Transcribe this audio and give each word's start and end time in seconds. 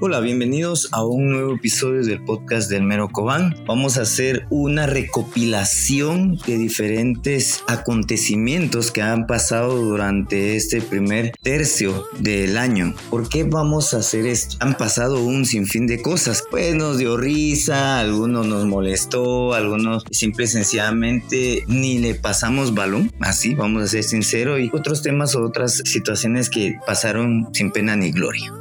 Hola, 0.00 0.20
bienvenidos 0.20 0.88
a 0.92 1.04
un 1.04 1.30
nuevo 1.30 1.54
episodio 1.54 2.04
del 2.04 2.22
podcast 2.22 2.70
del 2.70 2.84
Mero 2.84 3.08
Cobán. 3.08 3.56
Vamos 3.66 3.96
a 3.96 4.02
hacer 4.02 4.46
una 4.48 4.86
recopilación 4.86 6.38
de 6.46 6.56
diferentes 6.56 7.64
acontecimientos 7.66 8.92
que 8.92 9.02
han 9.02 9.26
pasado 9.26 9.74
durante 9.74 10.54
este 10.54 10.80
primer 10.82 11.32
tercio 11.42 12.06
del 12.20 12.58
año. 12.58 12.94
¿Por 13.10 13.28
qué 13.28 13.42
vamos 13.42 13.92
a 13.92 13.98
hacer 13.98 14.26
esto? 14.26 14.56
Han 14.60 14.76
pasado 14.76 15.20
un 15.20 15.44
sinfín 15.46 15.88
de 15.88 16.00
cosas. 16.00 16.44
Pues 16.48 16.76
nos 16.76 16.98
dio 16.98 17.16
risa, 17.16 17.98
algunos 17.98 18.46
nos 18.46 18.66
molestó, 18.66 19.54
algunos 19.54 20.04
simple 20.12 20.44
y 20.44 20.48
sencillamente 20.48 21.64
ni 21.66 21.98
le 21.98 22.14
pasamos 22.14 22.74
balón, 22.74 23.10
así 23.20 23.54
vamos 23.54 23.82
a 23.82 23.88
ser 23.88 24.04
sinceros, 24.04 24.60
y 24.60 24.70
otros 24.72 25.02
temas 25.02 25.34
o 25.34 25.44
otras 25.44 25.82
situaciones 25.84 26.50
que 26.50 26.76
pasaron 26.86 27.48
sin 27.52 27.72
pena 27.72 27.96
ni 27.96 28.12
gloria. 28.12 28.57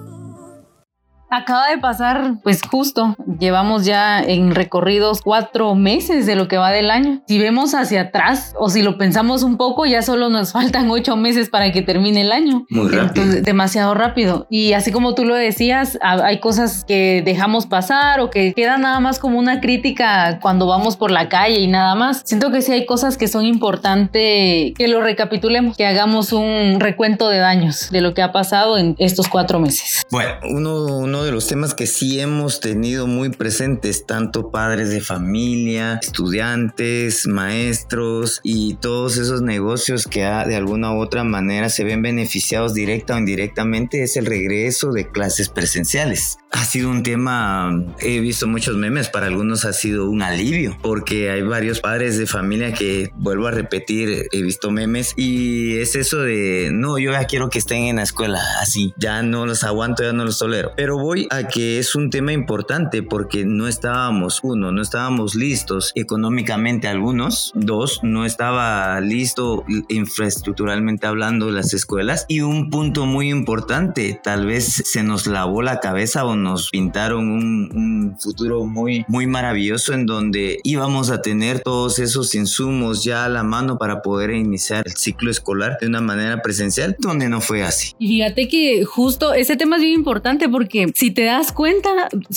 Acaba 1.30 1.70
de 1.70 1.78
pasar, 1.78 2.36
pues 2.42 2.62
justo, 2.62 3.16
llevamos 3.40 3.84
ya 3.86 4.22
en 4.22 4.56
recorridos 4.56 5.22
cuatro 5.22 5.76
meses 5.76 6.26
de 6.26 6.36
lo 6.36 6.48
que 6.48 6.58
va 6.58 6.72
del 6.72 6.90
año. 6.90 7.22
Si 7.28 7.38
vemos 7.38 7.74
hacia 7.74 8.02
atrás 8.02 8.54
o 8.58 8.70
si 8.70 8.82
lo 8.82 8.98
pensamos 8.98 9.44
un 9.44 9.58
poco, 9.58 9.86
ya 9.86 10.02
solo 10.02 10.30
nos 10.30 10.52
faltan 10.54 10.90
ocho 10.90 11.18
meses 11.18 11.50
para 11.50 11.72
que 11.74 11.82
termine 11.82 12.22
el 12.22 12.32
año. 12.32 12.66
Muy 12.70 12.88
rápido. 12.90 13.42
demasiado 13.42 13.94
rápido. 13.94 14.48
Y 14.50 14.72
así 14.72 14.92
como 14.92 15.16
tú 15.16 15.26
lo 15.26 15.36
decías, 15.36 15.98
hay 16.02 16.40
cosas 16.40 16.86
que 16.88 17.22
dejamos 17.26 17.66
pasar 17.66 18.22
o 18.22 18.30
que 18.30 18.54
quedan 18.54 18.82
nada 18.82 19.02
más 19.02 19.20
como 19.20 19.38
una 19.38 19.60
crítica 19.60 20.40
cuando 20.42 20.66
vamos 20.66 20.96
por 20.96 21.12
la 21.12 21.28
calle 21.28 21.60
y 21.60 21.68
nada 21.68 21.96
más. 21.96 22.22
Siento 22.24 22.52
que 22.52 22.62
sí 22.62 22.72
hay 22.72 22.86
cosas 22.86 23.18
que 23.18 23.28
son 23.28 23.46
importantes 23.46 24.74
que 24.76 24.88
lo 24.88 25.02
recapitulemos, 25.02 25.76
que 25.76 25.86
hagamos 25.86 26.32
un 26.32 26.80
recuento 26.80 27.28
de 27.28 27.40
daños 27.40 27.90
de 27.92 28.00
lo 28.00 28.14
que 28.14 28.22
ha 28.22 28.32
pasado 28.32 28.78
en 28.78 28.96
estos 28.98 29.28
cuatro 29.28 29.60
meses. 29.60 30.04
Bueno, 30.10 30.32
uno, 30.50 30.86
uno 30.98 31.17
de 31.24 31.32
los 31.32 31.48
temas 31.48 31.74
que 31.74 31.88
sí 31.88 32.20
hemos 32.20 32.60
tenido 32.60 33.08
muy 33.08 33.30
presentes, 33.30 34.06
tanto 34.06 34.52
padres 34.52 34.90
de 34.90 35.02
familia, 35.02 36.00
estudiantes, 36.02 37.28
maestros 37.28 38.40
y 38.44 38.76
todos 38.76 39.18
esos 39.18 39.42
negocios 39.42 40.08
que 40.08 40.22
de 40.22 40.56
alguna 40.56 40.94
u 40.94 41.00
otra 41.00 41.24
manera 41.24 41.70
se 41.70 41.84
ven 41.84 42.02
beneficiados 42.02 42.74
directa 42.74 43.16
o 43.16 43.20
indirectamente, 43.20 44.04
es 44.04 44.18
el 44.18 44.26
regreso 44.26 44.92
de 44.92 45.10
clases 45.10 45.50
presenciales. 45.50 46.38
Ha 46.52 46.64
sido 46.64 46.90
un 46.90 47.04
tema, 47.04 47.84
he 48.00 48.20
visto 48.22 48.48
muchos 48.48 48.78
memes, 48.78 49.10
para 49.10 49.28
algunos 49.28 49.66
ha 49.66 49.74
sido 49.74 50.10
un 50.10 50.22
alivio, 50.22 50.78
porque 50.82 51.30
hay 51.30 51.42
varios 51.42 51.82
padres 51.82 52.18
de 52.18 52.26
familia 52.26 52.74
que, 52.74 53.12
vuelvo 53.16 53.48
a 53.48 53.52
repetir, 53.52 54.28
he 54.32 54.42
visto 54.42 54.72
memes 54.72 55.14
y 55.18 55.78
es 55.78 55.96
eso 55.96 56.20
de, 56.22 56.70
no, 56.72 56.98
yo 56.98 57.12
ya 57.12 57.26
quiero 57.26 57.50
que 57.50 57.60
estén 57.60 57.84
en 57.84 57.98
la 57.98 58.04
escuela 58.04 58.42
así, 58.62 58.94
ya 58.98 59.22
no 59.24 59.46
los 59.46 59.66
aguanto, 59.66 60.04
ya 60.04 60.14
no 60.14 60.24
los 60.24 60.40
tolero. 60.40 60.72
Pero 60.78 60.98
voy 60.98 61.28
a 61.32 61.44
que 61.44 61.80
es 61.80 61.96
un 61.96 62.10
tema 62.10 62.32
importante 62.32 63.04
porque 63.04 63.46
no 63.46 63.68
estábamos, 63.68 64.40
uno, 64.42 64.72
no 64.72 64.82
estábamos 64.82 65.36
listos 65.36 65.92
económicamente 65.96 66.88
algunos, 66.88 67.52
dos, 67.56 68.00
no 68.04 68.26
estaba 68.26 69.00
listo 69.02 69.66
infraestructuralmente 69.90 71.08
hablando 71.08 71.52
las 71.52 71.74
escuelas 71.74 72.26
y 72.30 72.40
un 72.40 72.70
punto 72.70 73.06
muy 73.06 73.30
importante, 73.30 74.20
tal 74.24 74.46
vez 74.46 74.66
se 74.86 75.04
nos 75.04 75.28
lavó 75.28 75.62
la 75.62 75.82
cabeza 75.82 76.24
o 76.24 76.37
nos 76.38 76.70
pintaron 76.70 77.30
un, 77.30 78.16
futuro 78.20 78.66
muy, 78.66 79.06
muy 79.08 79.28
maravilloso 79.28 79.94
en 79.94 80.06
donde 80.06 80.60
íbamos 80.64 81.10
a 81.12 81.22
tener 81.22 81.60
todos 81.60 82.00
esos 82.00 82.34
insumos 82.36 83.04
ya 83.04 83.26
a 83.26 83.30
la 83.30 83.44
mano 83.44 83.78
para 83.78 84.02
poder 84.02 84.32
iniciar 84.32 84.84
el 84.86 84.94
ciclo 84.94 85.30
escolar 85.30 85.78
de 85.80 85.88
una 85.88 86.02
manera 86.02 86.42
presencial, 86.42 86.96
donde 87.00 87.30
no 87.30 87.42
fue 87.42 87.64
así. 87.64 87.94
Y 88.00 88.08
fíjate 88.08 88.48
que 88.48 88.86
justo 88.86 89.34
ese 89.34 89.56
tema 89.56 89.76
es 89.76 89.82
bien 89.82 89.94
importante 89.94 90.50
porque 90.50 90.92
si 90.96 91.12
te 91.12 91.24
das 91.24 91.52
cuenta, 91.52 91.90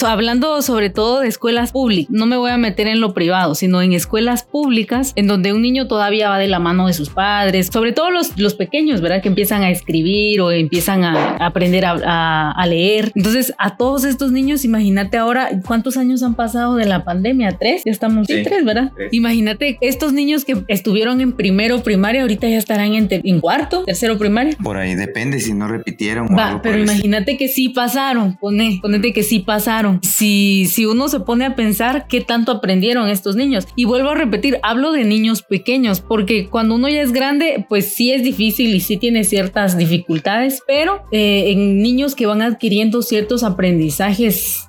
hablando 0.07 0.63
sobre 0.63 0.91
todo 0.91 1.21
de 1.21 1.29
escuelas 1.29 1.73
públicas, 1.73 2.11
no 2.11 2.27
me 2.27 2.37
voy 2.37 2.51
a 2.51 2.59
meter 2.59 2.87
en 2.87 3.01
lo 3.01 3.15
privado, 3.15 3.55
sino 3.55 3.83
en 3.83 3.93
escuelas 3.93 4.45
públicas, 4.45 5.13
en 5.17 5.27
donde 5.27 5.53
un 5.53 5.63
niño 5.63 5.87
todavía 5.87 6.31
va 6.31 6.39
de 6.39 6.49
la 6.49 6.59
mano 6.59 6.87
de 6.87 6.93
sus 6.93 7.11
padres, 7.11 7.69
sobre 7.73 7.93
todo 7.93 8.11
los, 8.11 8.39
los 8.39 8.55
pequeños, 8.55 9.01
¿verdad? 9.01 9.23
Que 9.23 9.29
empiezan 9.29 9.63
a 9.63 9.71
escribir 9.71 10.41
o 10.41 10.51
empiezan 10.51 11.05
a, 11.05 11.37
aprender 11.37 11.85
a, 11.85 12.53
a, 12.53 12.67
leer. 12.67 13.13
Entonces, 13.15 13.53
a 13.59 13.77
todos 13.77 13.90
estos 13.99 14.33
niños, 14.33 14.65
imagínate 14.65 15.19
ahora 15.19 15.51
cuántos 15.67 15.97
años 15.97 16.23
han 16.23 16.35
pasado 16.35 16.77
de 16.77 16.87
la 16.87 17.05
pandemia, 17.05 17.57
tres, 17.59 17.83
ya 17.85 17.93
estamos 17.93 18.29
en 18.31 18.45
tres, 18.45 18.65
¿verdad? 18.65 18.93
Imagínate 19.11 19.79
estos 19.81 20.13
niños 20.13 20.45
que 20.45 20.65
estuvieron 20.69 21.21
en 21.21 21.33
primero 21.33 21.83
primaria, 21.83 22.23
ahorita 22.23 22.49
ya 22.49 22.59
estarán 22.59 22.95
en, 22.95 23.09
en 23.11 23.41
cuarto, 23.41 23.85
tercero 23.85 24.19
primaria. 24.19 24.57
Por 24.63 24.77
ahí 24.77 24.95
depende 24.95 25.41
si 25.41 25.53
no 25.53 25.69
repitieron. 25.69 26.29
Va, 26.29 26.61
pero 26.63 26.79
imagínate 26.79 27.37
que 27.37 27.49
sí 27.49 27.69
pasaron, 27.71 28.37
pone 28.37 28.79
ponete 28.81 29.13
que 29.13 29.23
sí 29.23 29.41
pasaron. 29.41 30.01
Si, 30.03 30.67
si 30.67 30.87
uno 30.87 31.09
se 31.09 31.21
pone 31.21 31.45
a 31.45 31.55
pensar 31.55 32.07
qué 32.09 32.21
tanto 32.21 32.53
aprendieron 32.53 33.09
estos 33.09 33.37
niños. 33.37 33.67
Y 33.77 33.85
vuelvo 33.85 34.11
a 34.11 34.15
repetir, 34.15 34.59
hablo 34.63 34.93
de 34.93 35.05
niños 35.05 35.43
pequeños, 35.43 36.01
porque 36.01 36.49
cuando 36.49 36.75
uno 36.75 36.89
ya 36.89 37.03
es 37.03 37.13
grande, 37.13 37.67
pues 37.69 37.93
sí 37.93 38.13
es 38.13 38.23
difícil 38.23 38.75
y 38.75 38.81
sí 38.81 38.97
tiene 38.97 39.25
ciertas 39.25 39.77
dificultades, 39.77 40.63
pero 40.67 41.03
eh, 41.13 41.53
en 41.53 41.83
niños 41.83 42.15
que 42.15 42.27
van 42.27 42.43
adquiriendo 42.43 43.03
ciertos 43.03 43.43
aprendizajes 43.43 43.80